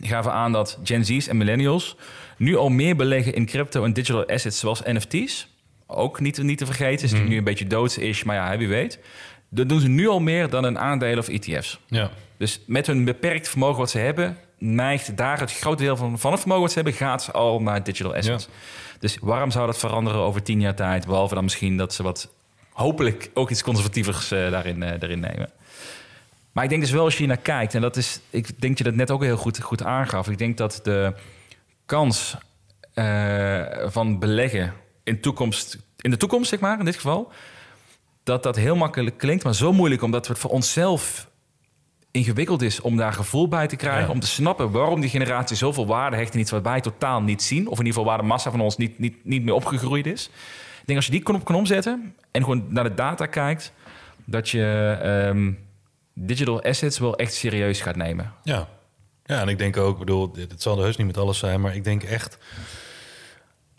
[0.00, 1.96] Gaven aan dat Gen Z's en millennials
[2.36, 5.48] nu al meer beleggen in crypto en digital assets zoals NFT's.
[5.86, 8.68] Ook niet, niet te vergeten, is natuurlijk nu een beetje doods is, maar ja, wie
[8.68, 8.98] weet.
[9.48, 11.80] Dat doen ze nu al meer dan een aandeel of ETF's.
[11.86, 12.10] Ja.
[12.36, 16.30] Dus met hun beperkt vermogen wat ze hebben, neigt daar het grote deel van, van
[16.30, 18.48] het vermogen wat ze hebben, gaat al naar digital assets.
[18.98, 21.06] Dus waarom zou dat veranderen over tien jaar tijd?
[21.06, 22.32] Behalve dan misschien dat ze wat
[22.72, 25.50] hopelijk ook iets conservatievers eh, daarin, eh, daarin nemen.
[26.58, 28.60] Maar ik denk dus wel als je hier naar kijkt, en dat is, ik denk
[28.60, 30.28] dat je dat net ook heel goed, goed aangaf.
[30.28, 31.14] Ik denk dat de
[31.86, 32.36] kans
[32.94, 34.72] eh, van beleggen
[35.04, 37.32] in, toekomst, in de toekomst, zeg maar, in dit geval,
[38.22, 41.28] dat dat heel makkelijk klinkt, maar zo moeilijk omdat het voor onszelf
[42.10, 44.12] ingewikkeld is om daar gevoel bij te krijgen, Ja.
[44.12, 47.42] om te snappen waarom die generatie zoveel waarde hecht in iets wat wij totaal niet
[47.42, 50.06] zien, of in ieder geval waar de massa van ons niet, niet, niet meer opgegroeid
[50.06, 50.26] is.
[50.80, 53.72] Ik denk als je die knop kan omzetten en gewoon naar de data kijkt,
[54.24, 55.52] dat je ehm,
[56.26, 58.32] digital assets wel echt serieus gaat nemen.
[58.42, 58.68] Ja.
[59.24, 61.60] ja, en ik denk ook, ik bedoel, het zal er heus niet met alles zijn,
[61.60, 62.38] maar ik denk echt,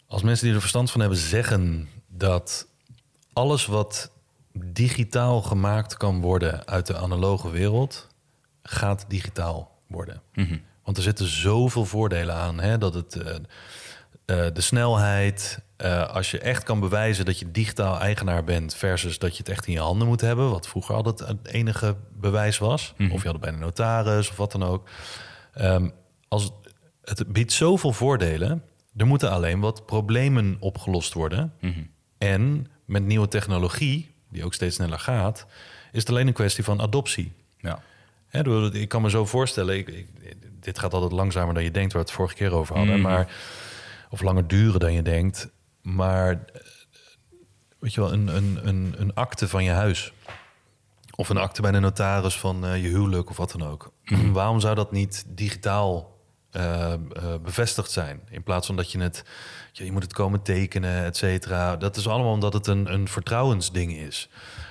[0.07, 2.67] als mensen die er verstand van hebben zeggen dat
[3.33, 4.11] alles wat
[4.53, 8.07] digitaal gemaakt kan worden uit de analoge wereld,
[8.63, 10.21] gaat digitaal worden.
[10.83, 13.35] Want er zitten zoveel voordelen aan, hè, dat het eh,
[14.25, 19.19] eh, de snelheid, eh, als je echt kan bewijzen dat je digitaal eigenaar bent versus
[19.19, 22.57] dat je het echt in je handen moet hebben, wat vroeger altijd het enige bewijs
[22.57, 23.11] was, Mhm.
[23.11, 24.89] of je had het bij een notaris of wat dan ook.
[25.53, 25.89] Ehm,
[26.27, 26.51] als,
[27.03, 28.63] het biedt zoveel voordelen.
[28.97, 31.53] Er moeten alleen wat problemen opgelost worden.
[31.61, 31.79] Mhm.
[32.17, 35.45] En met nieuwe technologie, die ook steeds sneller gaat,
[35.91, 37.33] is het alleen een kwestie van adoptie.
[37.59, 37.79] Ja.
[38.71, 40.07] Ik kan me zo voorstellen, ik, ik-
[40.59, 42.99] dit gaat altijd langzamer dan je denkt, waar we het vorige keer over hadden.
[42.99, 43.03] Mhm.
[43.09, 43.27] Maar,
[44.09, 45.49] of langer duren dan je denkt.
[45.81, 46.45] Maar
[47.79, 50.13] weet je wel, een, een, een, een akte van je huis.
[51.15, 53.91] Of een akte bij de notaris van eh, je huwelijk of wat dan ook.
[54.31, 56.17] Waarom zou dat niet digitaal
[56.51, 56.99] eh, eh,
[57.43, 58.21] bevestigd zijn?
[58.29, 59.23] In plaats van dat je het,
[59.71, 61.77] ja, je moet het komen tekenen, et cetera.
[61.77, 64.29] Dat is allemaal omdat het een, een vertrouwensding is.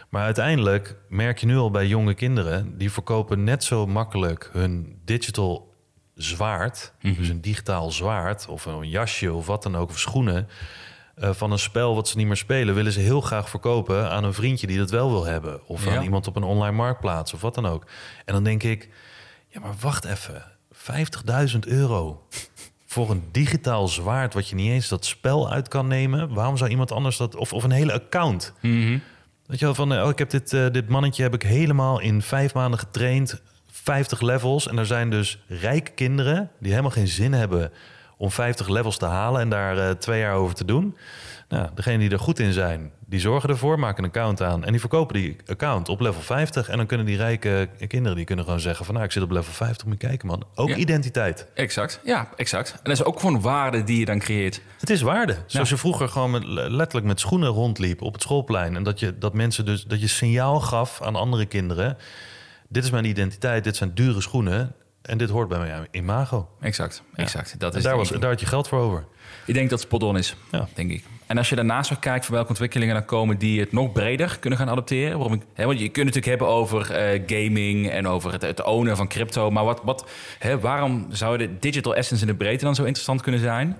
[0.08, 2.78] Maar uiteindelijk merk je nu al bij jonge kinderen...
[2.78, 5.74] die verkopen net zo makkelijk hun digital
[6.14, 6.92] zwaard...
[7.00, 10.48] dus een digitaal zwaard of een jasje of wat dan ook, of schoenen...
[11.20, 12.74] eh, van een spel wat ze niet meer spelen...
[12.74, 15.66] willen ze heel graag verkopen aan een vriendje die dat wel wil hebben...
[15.66, 15.96] of Ja.
[15.96, 17.86] aan iemand op een online marktplaats of wat dan ook.
[18.24, 18.88] En dan denk ik,
[19.48, 20.44] ja, maar wacht even.
[21.52, 22.26] 50.000 euro
[22.86, 24.34] voor een digitaal zwaard...
[24.34, 26.34] wat je niet eens dat spel uit kan nemen.
[26.34, 27.36] Waarom zou iemand anders dat...
[27.36, 28.52] of, of een hele account...
[29.46, 32.00] Weet je wel, van, eh, oh, ik heb dit, eh, dit mannetje heb ik helemaal
[32.00, 33.42] in vijf maanden getraind.
[33.70, 34.68] 50 levels.
[34.68, 37.72] En er zijn dus rijke kinderen die helemaal geen zin hebben
[38.18, 40.96] om 50 levels te halen en daar eh, twee jaar over te doen.
[41.48, 44.70] Nou, degene die er goed in zijn, die zorgen ervoor, maken een account aan en
[44.70, 46.68] die verkopen die account op level 50.
[46.68, 49.30] En dan kunnen die rijke kinderen die kunnen gewoon zeggen van, nou, ik zit op
[49.30, 50.44] level 50, moet je kijken, man.
[50.54, 50.76] Ook Ja.
[50.76, 51.46] identiteit.
[51.54, 52.70] Exact, ja, exact.
[52.72, 54.60] En dat is ook gewoon waarde die je dan creëert.
[54.80, 55.36] Het is waarde.
[55.46, 58.76] Zoals je vroeger gewoon met, letterlijk met schoenen rondliep op het schoolplein.
[58.76, 61.96] En dat je, dat mensen dus dat je signaal gaf aan andere kinderen.
[62.68, 64.74] Dit is mijn identiteit, dit zijn dure schoenen.
[65.02, 66.48] En dit hoort bij mijn imago.
[66.60, 67.54] Exact, exact.
[67.60, 69.04] Dat En is daar, was, daar had je geld voor over.
[69.46, 70.68] Ik denk dat het spot on is, Ja.
[70.74, 71.04] denk ik.
[71.26, 74.58] En als je daarnaast kijkt voor welke ontwikkelingen er komen die het nog breder kunnen
[74.58, 75.18] gaan adopteren.
[75.18, 78.42] Waarom ik, hè, want je kunt het natuurlijk hebben over eh, gaming en over het,
[78.42, 79.50] het ownen van crypto.
[79.50, 83.22] Maar wat, wat, hè, waarom zouden de digital assets in de breedte dan zo interessant
[83.22, 83.76] kunnen zijn?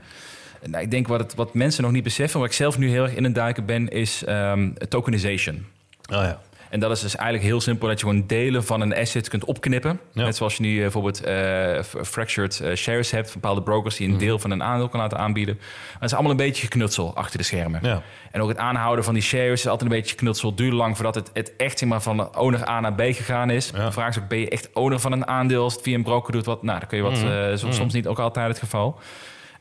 [0.66, 3.02] Nou, ik denk wat, het, wat mensen nog niet beseffen, waar ik zelf nu heel
[3.02, 5.66] erg in het duiken ben, is ehm, tokenization.
[6.12, 6.40] Oh ja.
[6.70, 9.44] En dat is dus eigenlijk heel simpel dat je gewoon delen van een asset kunt
[9.44, 10.00] opknippen.
[10.12, 10.24] Ja.
[10.24, 14.08] Net zoals je nu eh, bijvoorbeeld eh, fractured eh, shares hebt, van bepaalde brokers die
[14.08, 15.54] een deel van een aandeel kan laten aanbieden.
[15.54, 17.80] Maar het is allemaal een beetje geknutsel achter de schermen.
[17.82, 18.02] Ja.
[18.30, 20.54] En ook het aanhouden van die shares is altijd een beetje geknutsel.
[20.54, 23.70] Duurt lang voordat het, het echt zeg maar, van owner A naar B gegaan is.
[23.74, 23.84] Ja.
[23.84, 26.02] De vraag is ook, ben je echt owner van een aandeel als het via een
[26.02, 26.44] broker doet?
[26.44, 28.98] Wat, nou, dan kun je wat, eh, soms, soms niet ook altijd het geval.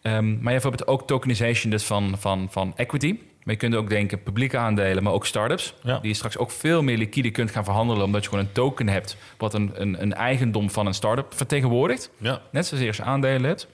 [0.01, 3.17] Ehm, maar je hebt bijvoorbeeld ook tokenization dus van, van, van equity.
[3.47, 5.73] Maar je kunt ook denken publieke aandelen, maar ook startups.
[5.83, 5.99] Ja.
[5.99, 8.05] Die je straks ook veel meer liquide kunt gaan verhandelen...
[8.05, 9.17] omdat je gewoon een token hebt...
[9.37, 12.09] wat een, een, een eigendom van een start-up vertegenwoordigt.
[12.17, 12.41] Ja.
[12.51, 13.67] Net zozeer als je aandelen hebt.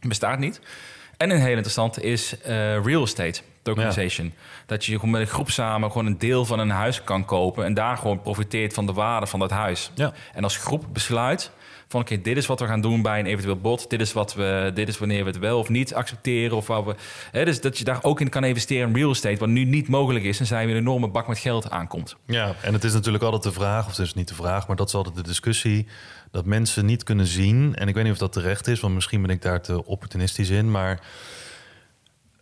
[0.00, 0.60] Bestaat niet.
[1.16, 4.32] En een heel interessante is eh, real estate tokenization.
[4.66, 7.64] Dat je gewoon met een groep samen gewoon een deel van een huis kan kopen...
[7.64, 9.90] en daar gewoon profiteert van de waarde van dat huis.
[9.94, 10.12] Ja.
[10.34, 11.50] En als groep besluit
[11.88, 13.90] van oké, dit is wat we gaan doen bij een eventueel bod.
[13.90, 16.56] Dit is, wat we, dit is wanneer we het wel of niet accepteren.
[16.56, 16.94] Of wat we,
[17.30, 19.36] hè, dus dat je daar ook in kan investeren in real estate...
[19.36, 22.16] wat nu niet mogelijk is en zij weer een enorme bak met geld aankomt.
[22.26, 24.76] Ja, en het is natuurlijk altijd de vraag, of het is niet de vraag, maar
[24.76, 25.86] dat is altijd de discussie,
[26.30, 29.22] dat mensen niet kunnen zien, en ik weet niet of dat terecht is, want misschien
[29.22, 31.00] ben ik daar te opportunistisch in, maar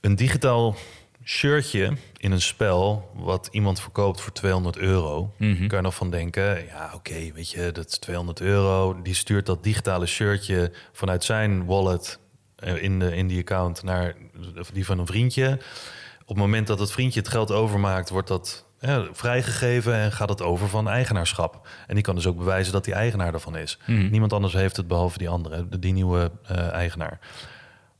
[0.01, 0.77] een digitaal
[1.25, 5.67] shirtje in een spel wat iemand verkoopt voor 200 euro, Mhm.
[5.67, 9.47] kan je nog van denken, ja oké, weet je, dat is 200 euro, die stuurt
[9.47, 12.19] dat digitale shirtje vanuit zijn wallet
[12.57, 14.15] eh, in, de, in die account naar
[14.73, 15.59] die van een vriendje.
[16.23, 20.29] Op het moment dat het vriendje het geld overmaakt, wordt dat ja, vrijgegeven en gaat
[20.29, 21.69] het over van eigenaarschap.
[21.87, 23.79] En die kan dus ook bewijzen dat die eigenaar ervan is.
[23.87, 24.11] Mhm.
[24.11, 27.19] Niemand anders heeft het behalve die andere, de- die nieuwe eh, eigenaar.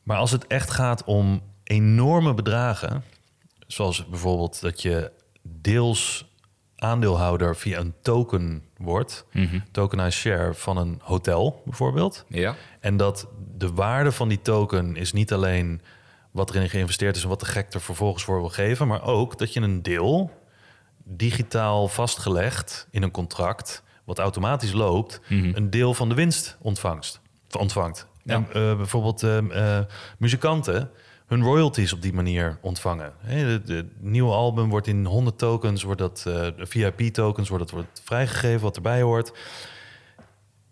[0.03, 3.05] Maar als het echt gaat om enorme bedragen,
[3.73, 5.13] zoals bijvoorbeeld dat je
[5.43, 6.31] deels
[6.77, 9.27] aandeelhouder via een token wordt,
[9.71, 12.25] tokenized share van een hotel bijvoorbeeld.
[12.29, 12.55] Ja.
[12.81, 15.81] En dat de waarde van die token is niet alleen
[16.31, 19.39] wat erin geïnvesteerd is en wat de gek er vervolgens voor wil geven, maar ook
[19.39, 20.31] dat je een deel
[21.05, 27.21] digitaal vastgelegd in een contract, wat automatisch loopt, een deel van de winst ontvangst,
[27.59, 28.07] ontvangt.
[28.23, 28.35] Ja.
[28.35, 29.85] En eh, bijvoorbeeld eh, eh,
[30.19, 30.91] muzikanten
[31.33, 33.13] hun royalties op die manier ontvangen.
[33.19, 38.01] Het de, nieuwe album wordt in 100 tokens, wordt dat eh, VIP-tokens, wordt dat wordt
[38.05, 39.33] vrijgegeven wat erbij hoort.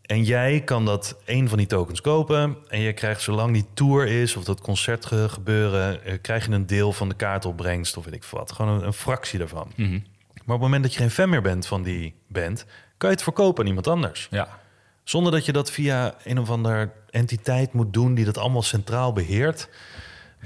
[0.02, 2.56] En jij kan dat een van die tokens kopen.
[2.68, 6.52] En je krijgt, zolang die tour is of dat concert ge- gebeuren, eh, krijg je
[6.52, 8.52] een deel van de kaartopbrengst of weet ik wat.
[8.52, 9.72] Gewoon een, een fractie daarvan.
[9.76, 9.90] Mhm.
[9.90, 12.64] Maar op het moment dat je geen fan meer bent van die band,
[12.96, 14.28] kan je het verkopen aan iemand anders.
[14.30, 14.58] Ja.
[15.04, 19.12] Zonder dat je dat via een of andere entiteit moet doen die dat allemaal centraal
[19.12, 19.68] beheert.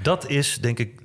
[0.01, 1.01] Dat is denk ik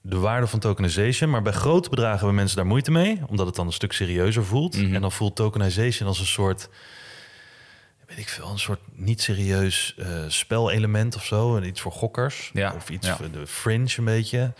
[0.00, 1.30] de waarde van tokenization.
[1.30, 4.44] Maar bij grote bedragen hebben mensen daar moeite mee, omdat het dan een stuk serieuzer
[4.44, 4.76] voelt.
[4.76, 4.94] Mhm.
[4.94, 6.68] En dan voelt tokenization als een soort,
[8.06, 11.56] weet ik veel, een soort niet serieus eh, spelelement of zo.
[11.56, 12.50] En iets voor gokkers.
[12.54, 13.16] Ja, Of iets ja.
[13.16, 14.52] voor de fringe een beetje.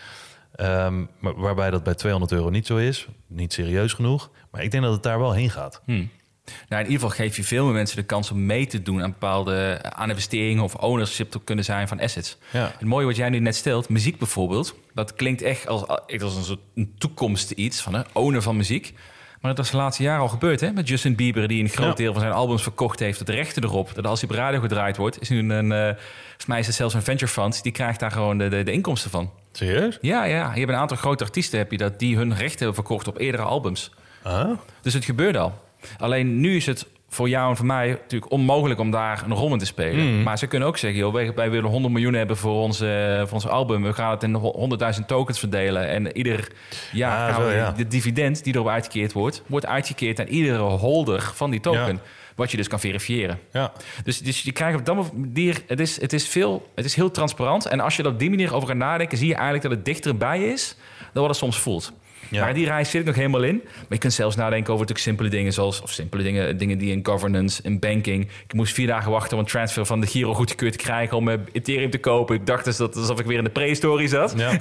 [0.54, 3.06] Ehm, maar waarbij dat bij 200 euro niet zo is.
[3.26, 4.30] Niet serieus genoeg.
[4.50, 5.82] Maar ik denk dat het daar wel heen gaat.
[5.84, 6.04] Hm.
[6.44, 9.02] Nou, in ieder geval geef je veel meer mensen de kans om mee te doen
[9.02, 12.38] aan bepaalde aan investeringen of ownership te kunnen zijn van assets.
[12.52, 12.72] Ja.
[12.78, 15.86] Het mooie wat jij nu net stelt, muziek bijvoorbeeld, dat klinkt echt als,
[16.20, 18.94] als een soort een toekomst iets van een owner van muziek.
[19.40, 20.72] Maar dat is de laatste jaren al gebeurd, hè?
[20.72, 21.94] Met Justin Bieber, die een groot Ja.
[21.94, 23.26] deel van zijn albums verkocht heeft.
[23.26, 23.94] De rechten erop.
[23.94, 25.84] Dat als hij op radio gedraaid wordt, is nu een, eh
[26.26, 27.62] volgens mij is het zelfs een venture fund.
[27.62, 29.30] Die krijgt daar gewoon de, de, de inkomsten van.
[29.52, 29.98] Serieus?
[30.00, 30.52] Ja, ja.
[30.52, 33.18] Je hebt een aantal grote artiesten heb je dat die hun rechten hebben verkocht op
[33.18, 33.90] eerdere albums.
[34.22, 34.50] Ah.
[34.82, 35.60] Dus het gebeurt al.
[35.98, 39.52] Alleen nu is het voor jou en voor mij natuurlijk onmogelijk om daar een rol
[39.52, 40.06] in te spelen.
[40.16, 40.22] Mm.
[40.22, 43.34] Maar ze kunnen ook zeggen, joh, wij, wij willen 100 miljoen hebben voor onze, voor
[43.34, 43.82] ons album.
[43.82, 44.68] We gaan het in ho-
[45.00, 45.88] 100.000 tokens verdelen.
[45.88, 46.48] En ieder
[46.92, 47.70] jaar Ah, gaan zo, we ja.
[47.72, 51.94] de dividend die erop uitgekeerd wordt, wordt uitgekeerd aan iedere holder van die token.
[51.94, 52.00] Ja.
[52.34, 53.38] Wat je dus kan verifiëren.
[53.52, 53.72] Ja.
[54.04, 57.10] Dus, dus je krijgt op dat manier, het is, het, is veel, het is heel
[57.10, 57.66] transparant.
[57.66, 59.84] En als je er op die manier over gaat nadenken, zie je eigenlijk dat het
[59.84, 60.76] dichterbij is
[61.12, 61.92] dan wat het soms voelt.
[62.32, 62.44] Ja.
[62.44, 63.60] Maar die reis zit ik nog helemaal in.
[63.64, 66.92] Maar je kunt zelfs nadenken over natuurlijk simpele dingen zoals, of simpele dingen, dingen die
[66.92, 68.28] in governance, in banking.
[68.46, 71.28] Ik moest vier dagen wachten om een transfer van de Giro goedgekeurd te krijgen om
[71.28, 72.34] eh, Ethereum te kopen.
[72.36, 74.34] Ik dacht dus dat alsof ik weer in de prehistorie zat.
[74.36, 74.50] Ja.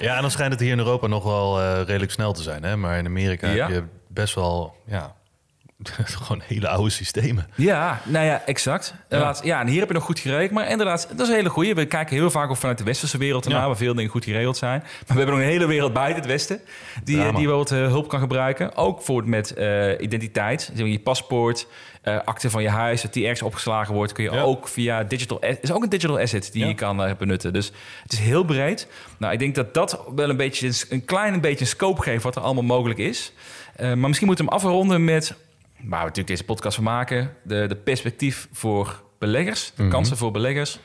[0.00, 2.62] ja, en dan schijnt het hier in Europa nog wel eh, redelijk snel te zijn.
[2.64, 2.76] Hè?
[2.76, 3.66] Maar in Amerika Ja.
[3.66, 5.16] heb je best wel ja,
[6.22, 7.46] gewoon hele oude systemen.
[7.54, 8.94] Ja, nou ja, exact.
[9.08, 9.60] Inderdaad, ja.
[9.60, 10.50] en hier heb je nog goed geregeld.
[10.50, 11.74] Maar inderdaad, dat is een hele goeie.
[11.74, 13.66] We kijken heel vaak ook vanuit de westerse wereld ernaar, Ja.
[13.66, 14.80] waar veel dingen goed geregeld zijn.
[14.80, 16.60] Maar we hebben nog een hele wereld buiten het westen,
[17.04, 18.76] die, die wel wat eh, hulp kan gebruiken.
[18.76, 21.66] Ook voor met eh, identiteit, je paspoort,
[22.02, 24.40] eh akte van je huis, dat die ergens opgeslagen wordt, kun je Ja.
[24.40, 26.68] ook via digital, is ook een digital asset die Ja.
[26.68, 27.52] je kan benutten.
[27.52, 27.72] Dus
[28.02, 28.86] het is heel breed.
[29.18, 32.22] Nou, ik denk dat dat wel een beetje, een, een klein beetje een scope geeft
[32.22, 33.32] wat er allemaal mogelijk is.
[33.78, 35.34] Maar misschien moeten we hem afronden met
[35.80, 40.30] waar we natuurlijk deze podcast van maken, de, de perspectief voor beleggers, de kansen voor
[40.30, 40.78] beleggers.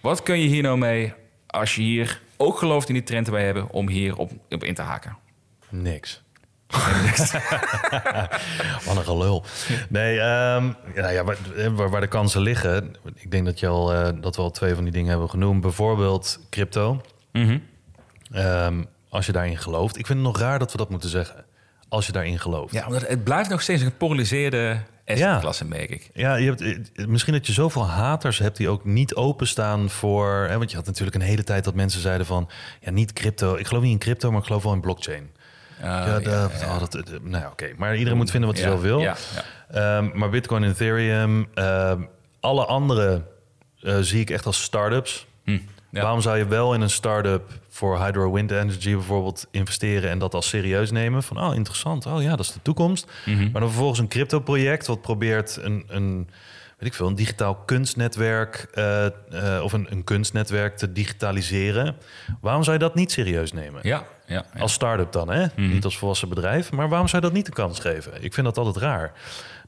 [0.00, 1.12] Wat kun je hier nou mee
[1.46, 4.74] als je hier ook gelooft in die trend erbij hebben om hier op, op in
[4.74, 5.16] te haken?
[5.68, 6.22] Niks.
[8.86, 9.44] Wat een gelul.
[9.88, 11.36] Nee, ehm, ja, ja, waar,
[11.74, 12.96] waar, waar de kansen liggen...
[13.14, 15.60] Ik denk dat, je al, eh, dat we al twee van die dingen hebben genoemd.
[15.60, 17.00] Bijvoorbeeld crypto.
[17.32, 17.58] Mhm.
[18.30, 19.98] Ehm, als je daarin gelooft.
[19.98, 21.44] Ik vind het nog raar dat we dat moeten zeggen.
[21.88, 22.72] Als je daarin gelooft.
[22.74, 26.10] Ja, omdat het blijft nog steeds een gepolariseerde assetklasse, merk ik.
[26.14, 26.60] Ja, je hebt,
[26.94, 30.46] eh, misschien dat je zoveel haters hebt die ook niet openstaan voor...
[30.48, 32.48] Hè, want je had natuurlijk een hele tijd dat mensen zeiden van...
[32.80, 33.54] ja, niet crypto.
[33.56, 35.30] Ik geloof niet in crypto, maar ik geloof wel in blockchain.
[35.82, 37.68] ja, de, oh, dat, de- nou ja, oké.
[37.76, 39.00] Maar iedereen moet vinden wat hij Ja, zelf wil.
[39.00, 39.16] ja,
[39.68, 39.98] ja.
[39.98, 42.02] Ehm, maar Bitcoin en Ethereum, ehm,
[42.40, 43.22] alle andere
[43.82, 45.26] eh, zie ik echt als start-ups.
[45.44, 45.58] Hm,
[45.90, 46.02] ja.
[46.02, 50.34] Waarom zou je wel in een start-up voor hydro wind energy bijvoorbeeld investeren en dat
[50.34, 51.22] als serieus nemen?
[51.22, 52.06] Van, oh, interessant.
[52.06, 53.10] Oh ja, dat is de toekomst.
[53.26, 53.42] Mhm.
[53.50, 56.28] Maar dan vervolgens een crypto-project wat probeert een, een,
[56.78, 59.12] weet ik veel, een digitaal kunstnetwerk eh, eh,
[59.62, 61.96] of een, een kunstnetwerk te digitaliseren.
[62.40, 63.80] Waarom zou je dat niet serieus nemen?
[63.82, 64.60] Ja, ja, ja.
[64.60, 65.46] Als start-up dan, hè?
[65.56, 65.68] Mhm.
[65.68, 66.72] Niet als volwassen bedrijf.
[66.72, 68.12] Maar waarom zou je dat niet de kans geven?
[68.22, 69.12] Ik vind dat altijd raar.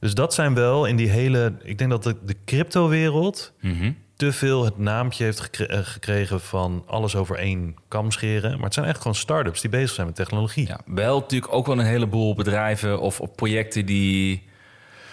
[0.01, 1.55] Dus dat zijn wel in die hele...
[1.63, 3.93] Ik denk dat de, de crypto-wereld Mhm.
[4.21, 8.51] Te veel het naampje heeft eh, gekregen van alles over één kam scheren.
[8.55, 10.67] Maar het zijn echt gewoon start-ups die bezig zijn met technologie.
[10.67, 14.33] Ja, wel natuurlijk ook wel een heleboel bedrijven of, of projecten die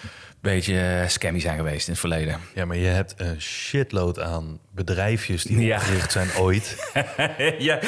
[0.02, 2.40] een beetje eh, scammy zijn geweest in het verleden.
[2.54, 5.76] Ja, maar je hebt een shitload aan bedrijfjes die Ja.
[5.76, 6.90] opgericht zijn ooit.
[7.58, 7.78] ja,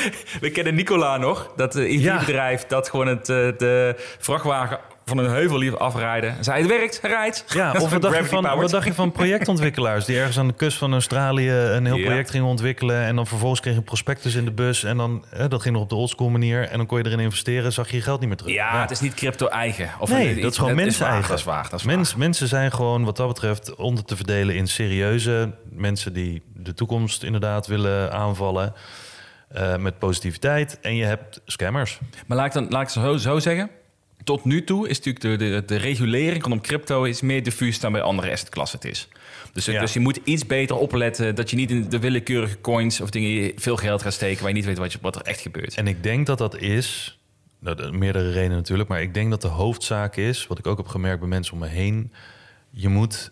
[0.40, 2.18] we kennen Nicola nog, dat uh, Ja.
[2.18, 4.78] bedrijf dat gewoon het, eh, de vrachtwagen
[5.16, 6.36] van een heuvel afrijden.
[6.36, 7.44] En zei, het werkt, rijdt.
[7.54, 10.54] Ja, of wat dacht, je van, wat dacht je van projectontwikkelaars die ergens aan de
[10.54, 12.04] kust van Australië een heel Ja.
[12.04, 15.62] project gingen ontwikkelen en dan vervolgens een prospectus in de bus en dan hè, dat
[15.62, 18.02] ging nog op de oldschool manier en dan kon je erin investeren, zag je je
[18.02, 18.54] geld niet meer terug.
[18.54, 19.90] Ja, het is niet crypto-eigen.
[19.98, 21.28] Of Nee, een- dat is gewoon het mensen waar, eigen.
[21.30, 24.54] Dat is waar, dat is Mens, mensen zijn gewoon wat dat betreft onder te verdelen
[24.54, 28.72] in serieuze mensen die de toekomst inderdaad willen aanvallen
[29.50, 31.98] eh, met positiviteit en je hebt scammers.
[32.26, 33.70] Maar laat ik, dan, laat ik het zo, zo zeggen.
[34.24, 37.92] Tot nu toe is natuurlijk de, de, de regulering rondom crypto is meer diffuus dan
[37.92, 39.08] bij andere assetklassen het is.
[39.52, 39.80] Dus, Ja.
[39.80, 43.52] dus je moet iets beter opletten dat je niet in de willekeurige coins of dingen
[43.56, 45.74] veel geld gaat steken waar je niet weet wat, je, wat er echt gebeurt.
[45.74, 47.18] En ik denk dat dat is,
[47.58, 50.76] nou, de- meerdere redenen natuurlijk, maar ik denk dat de hoofdzaak is, wat ik ook
[50.76, 52.12] heb gemerkt bij mensen om me heen,
[52.70, 53.30] je moet,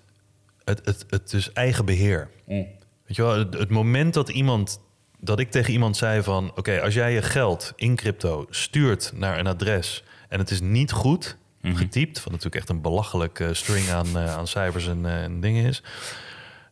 [0.64, 2.28] het, het, het is eigen beheer.
[2.46, 2.66] Mm.
[3.06, 4.80] Weet je wel, het, het moment dat iemand,
[5.20, 9.38] dat ik tegen iemand zei van, oké, als jij je geld in crypto stuurt naar
[9.38, 11.74] een adres en het is niet goed Mhm.
[11.76, 15.40] getypt, wat natuurlijk echt een belachelijk eh, string aan, eh, aan cijfers en, eh, en
[15.40, 15.82] dingen is,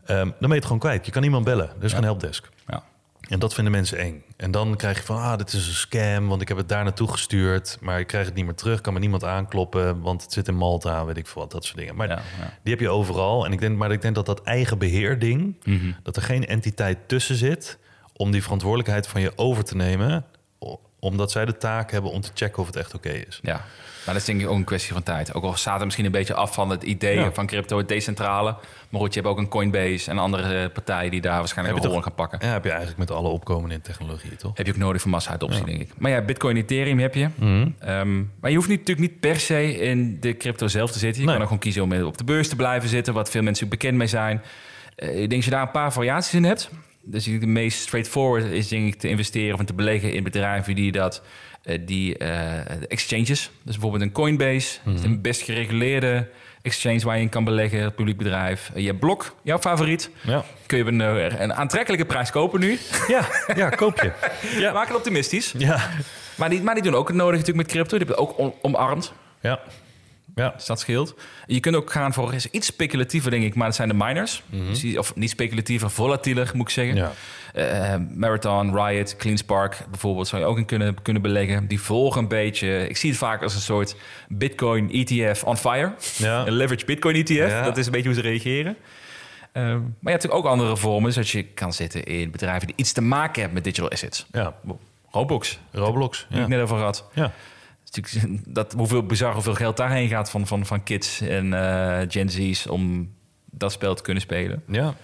[0.04, 1.06] ehm, dan ben je het gewoon kwijt.
[1.06, 2.48] Je kan iemand bellen, is geen helpdesk.
[2.66, 2.82] Ja.
[3.28, 4.22] En dat vinden mensen eng.
[4.36, 6.84] En dan krijg je van, ah, dit is een scam, want ik heb het daar
[6.84, 10.32] naartoe gestuurd, maar ik krijg het niet meer terug, kan me niemand aankloppen, want het
[10.32, 11.96] zit in Malta, weet ik veel wat, dat soort dingen.
[11.96, 12.52] Maar Ja, ja.
[12.62, 13.44] die heb je overal.
[13.44, 15.92] En ik denk, maar ik denk dat dat eigen beheerding, Mhm.
[16.02, 17.78] dat er geen entiteit tussen zit
[18.12, 20.24] om die verantwoordelijkheid van je over te nemen,
[20.98, 23.38] omdat zij de taak hebben om te checken of het echt oké is.
[23.42, 23.52] Ja,
[24.04, 25.34] maar dat is denk ik ook een kwestie van tijd.
[25.34, 27.32] Ook al staat het misschien een beetje af van het idee Ja.
[27.32, 28.56] van crypto, het decentrale.
[28.88, 31.84] Maar goed, je hebt ook een Coinbase en andere eh, partijen die daar waarschijnlijk Heb
[31.84, 32.38] een rol in gaan pakken.
[32.46, 34.56] Ja, heb je eigenlijk met alle opkomende in technologie, toch?
[34.56, 35.90] Heb je ook nodig voor massa-adoptie, denk ik.
[35.98, 37.28] Maar ja, Bitcoin, Ethereum heb je.
[37.34, 37.68] Mhm.
[37.78, 41.20] Ehm, maar je hoeft niet, natuurlijk niet per se in de crypto zelf te zitten.
[41.20, 41.34] Je Nee.
[41.34, 43.70] kan ook gewoon kiezen om op de beurs te blijven zitten, wat veel mensen ook
[43.70, 44.42] bekend mee zijn.
[44.96, 46.70] Eh, ik denk dat je daar een paar variaties in hebt.
[47.08, 50.22] Dus ik denk de meest straightforward is denk ik te investeren of te beleggen in
[50.22, 51.22] bedrijven die dat,
[51.62, 53.50] eh, die eh, exchanges.
[53.62, 56.28] Dus bijvoorbeeld een Coinbase, is een best gereguleerde
[56.62, 58.70] exchange waar je in kan beleggen, publiek bedrijf.
[58.74, 60.10] Eh, je hebt Blok, jouw favoriet.
[60.20, 60.44] Ja.
[60.66, 62.78] Kun je een, een aantrekkelijke prijs kopen nu.
[63.08, 64.12] Ja, ja, koop je.
[64.62, 64.72] Ja.
[64.72, 65.54] Maak het optimistisch.
[65.58, 65.90] Ja.
[66.34, 67.98] Maar die, maar die doen ook het nodige natuurlijk met crypto.
[67.98, 69.12] Die hebben het ook om- omarmd.
[69.40, 69.60] Ja.
[70.36, 70.50] Ja.
[70.56, 71.14] Dus dat scheelt.
[71.46, 73.54] Je kunt ook gaan voor iets speculatiever, denk ik.
[73.54, 74.42] Maar dat zijn de miners.
[74.50, 76.94] Dus die- of niet speculatiever, volatieler, moet ik zeggen.
[76.96, 77.12] Ja.
[77.54, 80.28] Eh, Marathon, Riot, CleanSpark bijvoorbeeld...
[80.28, 81.66] zou je ook in kunnen, kunnen beleggen.
[81.66, 82.88] Die volgen een beetje...
[82.88, 83.96] Ik zie het vaak als een soort
[84.28, 85.92] Bitcoin ETF on fire.
[86.16, 86.40] Ja.
[86.46, 87.28] Een leverage Bitcoin ETF.
[87.50, 87.62] Ja.
[87.62, 88.76] Dat is een beetje hoe ze reageren.
[89.52, 91.12] Eh, maar je hebt natuurlijk ook andere vormen.
[91.12, 94.26] Zodat je kan zitten in bedrijven die iets te maken hebben met digital assets.
[94.32, 94.54] Ja.
[95.10, 96.26] Roblox, Roblox.
[96.28, 96.54] die ik Ja.
[96.54, 97.08] net over had.
[97.14, 97.32] Ja.
[98.46, 102.66] Dat, hoeveel bizar hoeveel geld daarheen gaat van, van, van kids en eh, Gen Z's
[102.66, 103.14] om
[103.50, 104.62] dat spel te kunnen spelen.
[104.66, 104.94] Ja.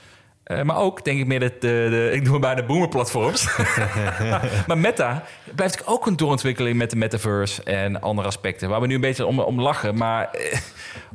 [0.42, 3.56] Eh, maar ook, denk ik meer, de, de, de, ik noem het bijna boomer-platforms.
[4.66, 5.24] maar Meta
[5.54, 8.68] blijft ook een doorontwikkeling met de metaverse en andere aspecten.
[8.68, 10.58] Waar we nu een beetje om, om lachen, maar eh,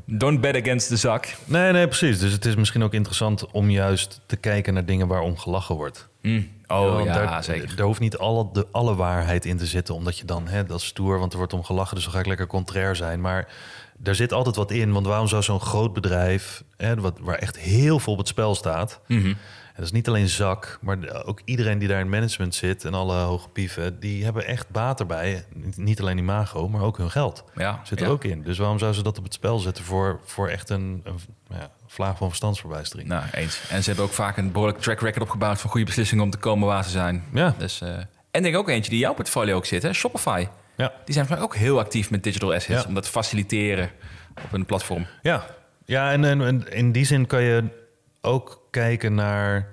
[0.06, 1.28] don't bet against the zak.
[1.46, 2.20] Nee, nee, precies.
[2.20, 6.08] Dus het is misschien ook interessant om juist te kijken naar dingen waarom gelachen wordt.
[6.22, 6.50] Mm.
[6.68, 7.76] Oh ja, daar, zeker.
[7.76, 10.80] Daar hoeft niet alle, de, alle waarheid in te zitten, omdat je dan, hè, dat
[10.80, 13.22] is stoer, want er wordt om gelachen, dus dan ga ik lekker contrair zijn.
[13.22, 13.48] Maar
[13.98, 17.58] daar zit altijd wat in, want waarom zou zo'n groot bedrijf, hè, wat, waar echt
[17.58, 19.34] heel veel op het spel staat, Mhm.
[19.76, 23.16] dat is niet alleen zak, maar ook iedereen die daar in management zit en alle
[23.16, 25.46] hoge pieven, die hebben echt baat erbij.
[25.76, 27.44] Niet alleen imago, maar ook hun geld.
[27.56, 28.12] Ja, Zit er ja.
[28.12, 28.44] ook in.
[28.44, 31.72] Dus waarom zou ze dat op het spel zetten voor, voor echt een, een ja,
[31.88, 33.08] vlaag van verstandsverbijstering?
[33.10, 33.62] Nou, eens.
[33.70, 36.38] En ze hebben ook vaak een behoorlijk track record opgebouwd van goede beslissingen om te
[36.38, 37.24] komen waar ze zijn.
[37.34, 37.54] Ja.
[37.58, 37.90] Dus, eh,
[38.32, 39.94] en denk ook eentje die jouw portfolio ook zit, hè?
[39.94, 40.48] Shopify.
[40.78, 40.94] Ja.
[41.06, 42.88] Die zijn mij ook heel actief met digital assets Ja.
[42.88, 43.90] om dat te faciliteren
[44.44, 45.08] op een platform.
[45.22, 45.46] Ja,
[45.86, 47.64] ja en, en, en in die zin kan je
[48.22, 49.68] ook kijken naar.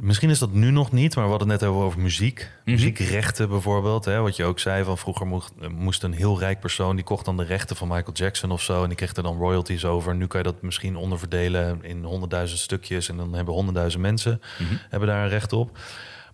[0.00, 2.50] Misschien is dat nu nog niet, maar we hadden het net over, over muziek.
[2.64, 4.04] Muziekrechten bijvoorbeeld.
[4.04, 6.96] Hè, wat je ook zei, van vroeger moest, moest een heel rijk persoon...
[6.96, 8.82] die kocht dan de rechten van Michael Jackson of zo...
[8.82, 10.14] en die kreeg er dan royalties over.
[10.14, 13.08] Nu kan je dat misschien onderverdelen in honderdduizend stukjes...
[13.08, 14.40] en dan hebben honderdduizend mensen
[14.88, 15.78] hebben daar een recht op.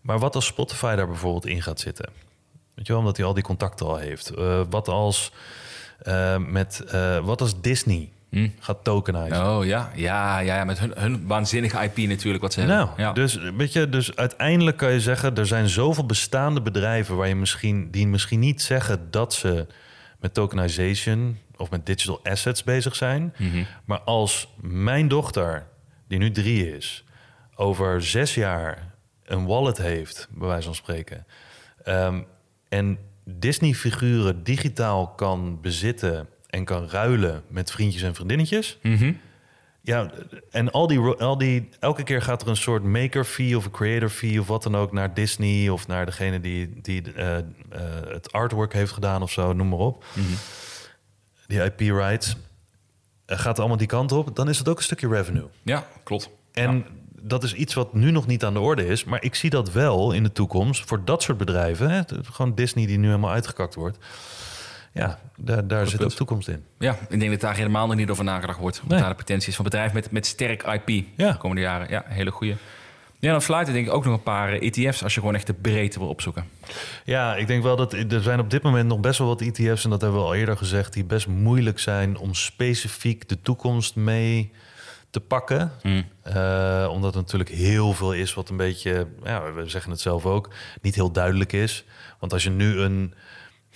[0.01, 2.09] Maar wat als Spotify daar bijvoorbeeld in gaat zitten?
[2.75, 4.31] Weet je wel, omdat hij al die contacten al heeft.
[4.31, 5.33] Eh, wat als...
[5.99, 8.11] eh, met, eh, wat als Disney
[8.59, 9.47] gaat tokenizen?
[9.47, 13.05] Oh ja, ja, ja, ja met hun, hun waanzinnige IP natuurlijk wat ze Nou, hebben.
[13.05, 13.13] Ja.
[13.13, 15.35] dus, weet je, dus uiteindelijk kan je zeggen...
[15.35, 17.17] er zijn zoveel bestaande bedrijven...
[17.17, 19.67] Waar je misschien, die misschien niet zeggen dat ze
[20.21, 21.39] met tokenization...
[21.57, 23.35] of met digital assets bezig zijn.
[23.39, 23.65] Mhm.
[23.85, 25.67] Maar als mijn dochter,
[26.09, 27.05] die nu drie is...
[27.55, 31.27] over zes jaar een wallet heeft, bij wijze van spreken...
[31.85, 32.21] ehm,
[32.69, 36.29] en Disney-figuren digitaal kan bezitten...
[36.57, 38.79] en kan ruilen met vriendjes en vriendinnetjes...
[38.83, 39.13] Mhm.
[39.81, 40.11] Ja,
[40.51, 43.71] en al die, al die, elke keer gaat er een soort maker fee of een
[43.71, 47.45] creator fee of wat dan ook naar Disney of naar degene die, die eh, eh,
[48.09, 50.05] het artwork heeft gedaan of zo, noem maar op.
[51.47, 52.37] Die IP rights.
[53.27, 55.47] Eh, gaat allemaal die kant op, dan is het ook een stukje revenue.
[55.63, 56.31] ja, klopt.
[56.53, 56.87] En
[57.21, 59.73] dat is iets wat nu nog niet aan de orde is, maar ik zie dat
[59.73, 61.91] wel in de toekomst voor dat soort bedrijven.
[61.91, 62.03] Hè,
[62.33, 63.99] gewoon Disney die nu helemaal uitgekakt wordt.
[64.97, 66.11] Ja, daar, daar zit punt.
[66.11, 66.65] ook toekomst in.
[66.79, 68.81] Ja, ik denk dat daar helemaal nog niet over nagedacht wordt.
[68.81, 68.99] Wat Nee.
[69.01, 71.31] daar de potentie is van bedrijf met, met sterk IP Ja.
[71.33, 71.89] de komende jaren.
[71.91, 72.57] Ja, hele goede.
[73.19, 75.47] Ja, dan sluiten denk ik ook nog een paar eh, ETF's als je gewoon echt
[75.47, 76.45] de breedte wil opzoeken.
[77.05, 79.85] Ja, ik denk wel dat er zijn op dit moment nog best wel wat ETF's,
[79.85, 83.95] en dat hebben we al eerder gezegd, die best moeilijk zijn om specifiek de toekomst
[83.97, 84.53] mee
[85.11, 85.73] te pakken.
[86.23, 90.27] Eh, omdat er natuurlijk heel veel is wat een beetje, ja, we zeggen het zelf
[90.27, 90.49] ook,
[90.83, 91.85] niet heel duidelijk is.
[92.21, 93.15] Want als je nu een,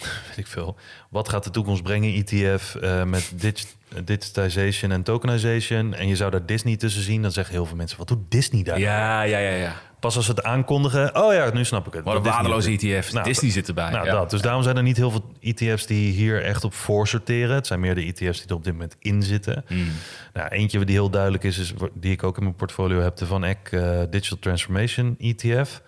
[0.29, 0.77] weet ik veel,
[1.11, 3.65] wat gaat de toekomst brengen, ETF eh, met dig-
[4.05, 7.99] digitization en tokenization, en je zou daar Disney tussen zien, dan zeggen heel veel mensen,
[7.99, 8.79] wat doet Disney daar?
[8.79, 9.75] Ja, ja, ja, ja.
[10.01, 12.05] Pas als ze het aankondigen, oh ja, nu snap ik het.
[12.05, 12.71] Wat een Dat waardeloze.
[12.71, 13.13] ETF.
[13.13, 13.91] Nou, Disney zit erbij.
[13.91, 14.13] nou, ja.
[14.13, 14.31] dat.
[14.31, 17.55] Dus daarom zijn er niet heel veel ETF's die hier echt op voor sorteren.
[17.55, 19.65] Het zijn meer de ETF's die er op dit moment in zitten.
[19.67, 19.89] Hmm.
[20.33, 23.27] Nou, eentje die heel duidelijk is, is die ik ook in mijn portfolio heb, de
[23.27, 25.83] Van Eck eh, Digital Transformation ETF.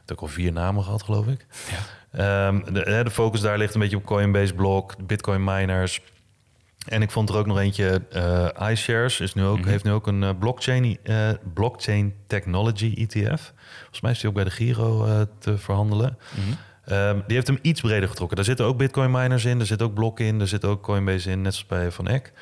[0.00, 1.46] Het ook al vier namen gehad, geloof ik.
[2.16, 6.00] Ehm, de, de focus daar ligt een beetje op Coinbase Block, de Bitcoin miners.
[6.88, 10.06] En ik vond er ook nog eentje, eh iShares is nu ook, heeft nu ook
[10.06, 13.52] een eh, blockchain, eh, blockchain technology ETF.
[13.78, 15.06] Volgens mij is die ook bij de Giro
[15.38, 16.18] te verhandelen.
[16.84, 18.36] Ehm, die heeft hem iets breder getrokken.
[18.36, 21.30] Daar zitten ook Bitcoin miners in, er zit ook Block in, er zit ook Coinbase
[21.30, 22.32] in, net zoals bij Van Eck.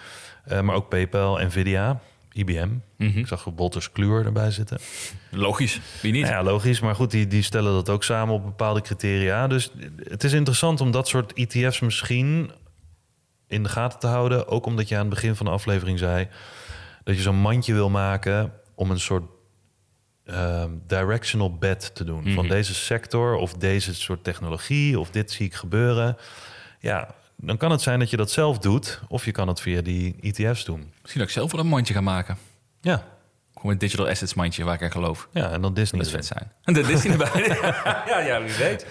[0.63, 2.01] Maar ook PayPal, Nvidia,
[2.35, 2.71] IBM.
[2.99, 4.79] Ik zag Wolters Kluwer erbij zitten.
[5.31, 5.81] Logisch.
[6.03, 6.23] Wie niet?
[6.23, 6.81] Nou ja, logisch.
[6.81, 9.47] Maar goed, die, die stellen dat ook samen op bepaalde criteria.
[9.47, 12.51] Dus het is interessant om dat soort ETF's misschien
[13.49, 14.49] in de gaten te houden.
[14.49, 16.29] Ook omdat je aan het begin van de aflevering zei...
[17.05, 19.25] dat je zo'n mandje wil maken om een soort
[20.25, 22.33] ehm, directional bet te doen.
[22.33, 26.17] Van deze sector of deze soort technologie of dit zie ik gebeuren.
[26.81, 29.01] Ja, dan kan het zijn dat je dat zelf doet...
[29.09, 30.93] of je kan het via die ETF's doen.
[31.01, 32.37] Misschien dat ik zelf wel een mandje ga maken.
[32.81, 33.05] Ja,
[33.55, 35.29] Gewoon een digital assets mandje waar ik aan geloof.
[35.33, 36.01] ja en dan Disney.
[36.03, 36.53] Dat vet zijn.
[36.63, 37.57] En de Disney erbij.
[38.07, 38.87] ja, ja, wie weet.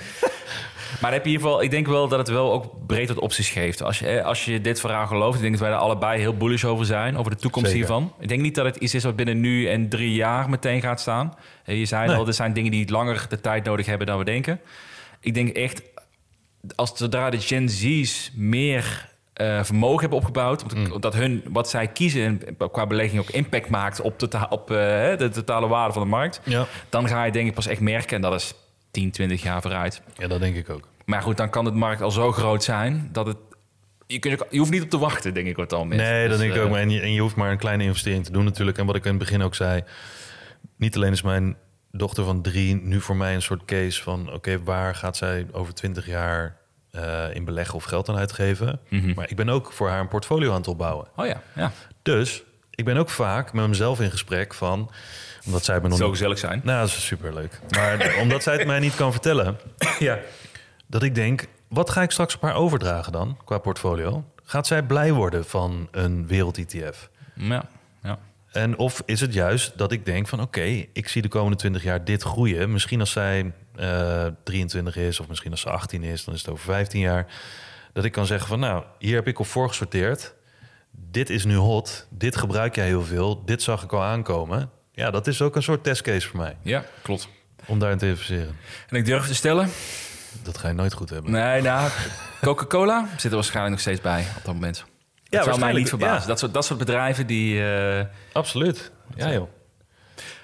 [1.02, 3.20] Maar heb je in ieder geval, ik denk wel dat het wel ook breed wat
[3.20, 3.82] opties geeft.
[3.84, 6.38] Als je, eh, als je dit verhaal gelooft, ik denk dat wij er allebei heel
[6.38, 7.86] bullish over zijn, over de toekomst Zeker.
[7.86, 8.14] hiervan.
[8.20, 11.02] Ik denk niet dat het iets is wat binnen nu en drie jaar meteen gaat
[11.02, 11.34] staan.
[11.66, 12.16] Eh, Je zei Nee.
[12.16, 14.60] al, er zijn dingen die langer de tijd nodig hebben dan we denken.
[15.20, 15.82] Ik denk echt,
[16.76, 21.88] als zodra de Gen Z's meer eh, vermogen hebben opgebouwd, omdat, omdat hun wat zij
[21.88, 22.42] kiezen
[22.72, 24.78] qua belegging ook impact maakt op, tota- op eh,
[25.18, 26.66] de totale waarde van de markt, Ja.
[26.90, 28.54] dan ga je denk ik pas echt merken, en dat is
[28.92, 30.02] 10, 20 jaar vooruit.
[30.18, 30.88] ja, dat denk ik ook.
[31.06, 33.38] Maar goed, dan kan de markt al zo groot zijn dat het.
[34.08, 36.38] Je, kunt, je hoeft niet op te wachten, denk ik wat al Nee, dat Dus,
[36.40, 36.70] denk ik eh, ook.
[36.70, 38.78] Maar en, je, en je hoeft maar een kleine investering te doen natuurlijk.
[38.78, 39.84] En wat ik in het begin ook zei...
[40.78, 41.56] niet alleen is mijn
[41.98, 44.34] dochter van drie nu voor mij een soort case van...
[44.34, 46.58] oké, waar gaat zij over twintig jaar
[46.92, 48.80] eh, in beleggen of geld aan uitgeven?
[49.16, 51.08] Maar ik ben ook voor haar een portfolio aan het opbouwen.
[51.16, 51.72] Oh ja, ja.
[52.02, 54.92] Dus ik ben ook vaak met mezelf in gesprek van...
[55.46, 56.62] omdat zij me nog Zo gezellig zijn.
[56.64, 57.60] Nou, dat is superleuk.
[57.70, 59.58] Maar omdat zij het mij niet kan vertellen...
[60.00, 60.20] Ja.
[60.88, 64.26] dat ik denk, wat ga ik straks op haar overdragen dan qua portfolio?
[64.44, 67.10] Gaat zij blij worden van een wereld-ETF?
[67.36, 67.66] Ja,
[68.04, 68.20] ja.
[68.54, 71.84] En of is het juist dat ik denk van oké, ik zie de komende 20
[71.84, 72.72] jaar dit groeien.
[72.72, 76.50] Misschien als zij eh 23 is of misschien als ze 18 is, dan is het
[76.50, 77.26] over 15 jaar.
[77.94, 80.34] Dat ik kan zeggen van nou, hier heb ik op voorgesorteerd.
[80.92, 84.70] Dit is nu hot, dit gebruik jij heel veel, dit zag ik al aankomen.
[84.92, 87.28] Ja, dat is ook een soort testcase voor mij, Ja, klopt.
[87.66, 88.56] om daarin te investeren.
[88.90, 89.70] En ik durf te stellen,
[90.44, 91.32] Dat ga je nooit goed hebben.
[91.32, 91.90] nee, nou,
[92.42, 94.86] Coca-Cola zit er waarschijnlijk nog steeds bij op dat moment.
[95.34, 96.22] Ja, dat zou mij niet verbazen.
[96.22, 97.64] Ja, Dat, soort, dat soort bedrijven die...
[97.66, 98.92] eh, absoluut.
[99.16, 99.48] Ja joh.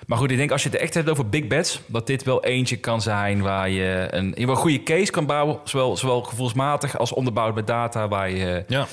[0.05, 2.43] Maar goed, ik denk als je het echt hebt over big bets, dat dit wel
[2.43, 5.59] eentje kan zijn waar je een, een goede case kan bouwen.
[5.63, 8.87] Zowel, zowel gevoelsmatig als onderbouwd met data, waar, je, Ja.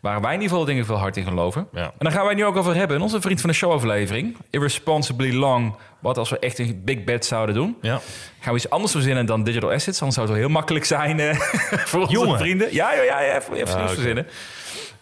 [0.00, 1.68] waar wij in ieder geval dingen veel hard in geloven.
[1.72, 1.82] Ja.
[1.82, 4.36] En daar gaan wij nu ook over hebben in onze Vriend van de Show aflevering.
[4.50, 5.76] Irresponsibly Long.
[6.00, 7.76] Wat als we echt een big bet zouden doen.
[7.82, 8.00] Ja.
[8.40, 9.98] Gaan we iets anders verzinnen dan digital assets.
[10.00, 11.34] Anders zou het wel heel makkelijk zijn eh,
[11.90, 12.38] voor onze Jongen.
[12.38, 12.74] vrienden.
[12.74, 13.94] Ja, ja, ja, ja even, even Ah, nieuws oké.
[13.94, 14.26] verzinnen.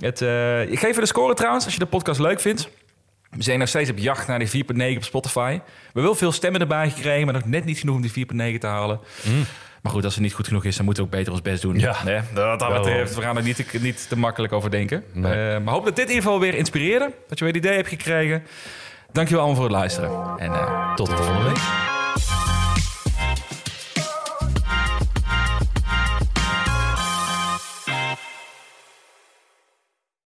[0.00, 2.68] Het, eh, ik geef je de score trouwens, als je de podcast leuk vindt.
[3.30, 5.54] We zijn nog steeds op jacht naar die 4.9 op Spotify.
[5.64, 8.10] We hebben wel veel stemmen erbij gekregen, maar nog net niet genoeg om die
[8.54, 9.00] 4.9 te halen.
[9.82, 11.62] Maar goed, als het niet goed genoeg is, dan moeten we ook beter ons best
[11.62, 11.78] doen.
[11.78, 11.96] Ja.
[12.04, 15.04] Nee, dat dat betreft, we gaan er niet te, niet te makkelijk over denken.
[15.12, 15.32] Nee.
[15.32, 17.12] Eh, maar hoop dat dit in ieder geval weer inspireerde.
[17.28, 18.42] Dat je weer een idee hebt gekregen.
[19.12, 20.38] Dankjewel allemaal voor het luisteren.
[20.38, 21.98] En eh, Tot de volgende week.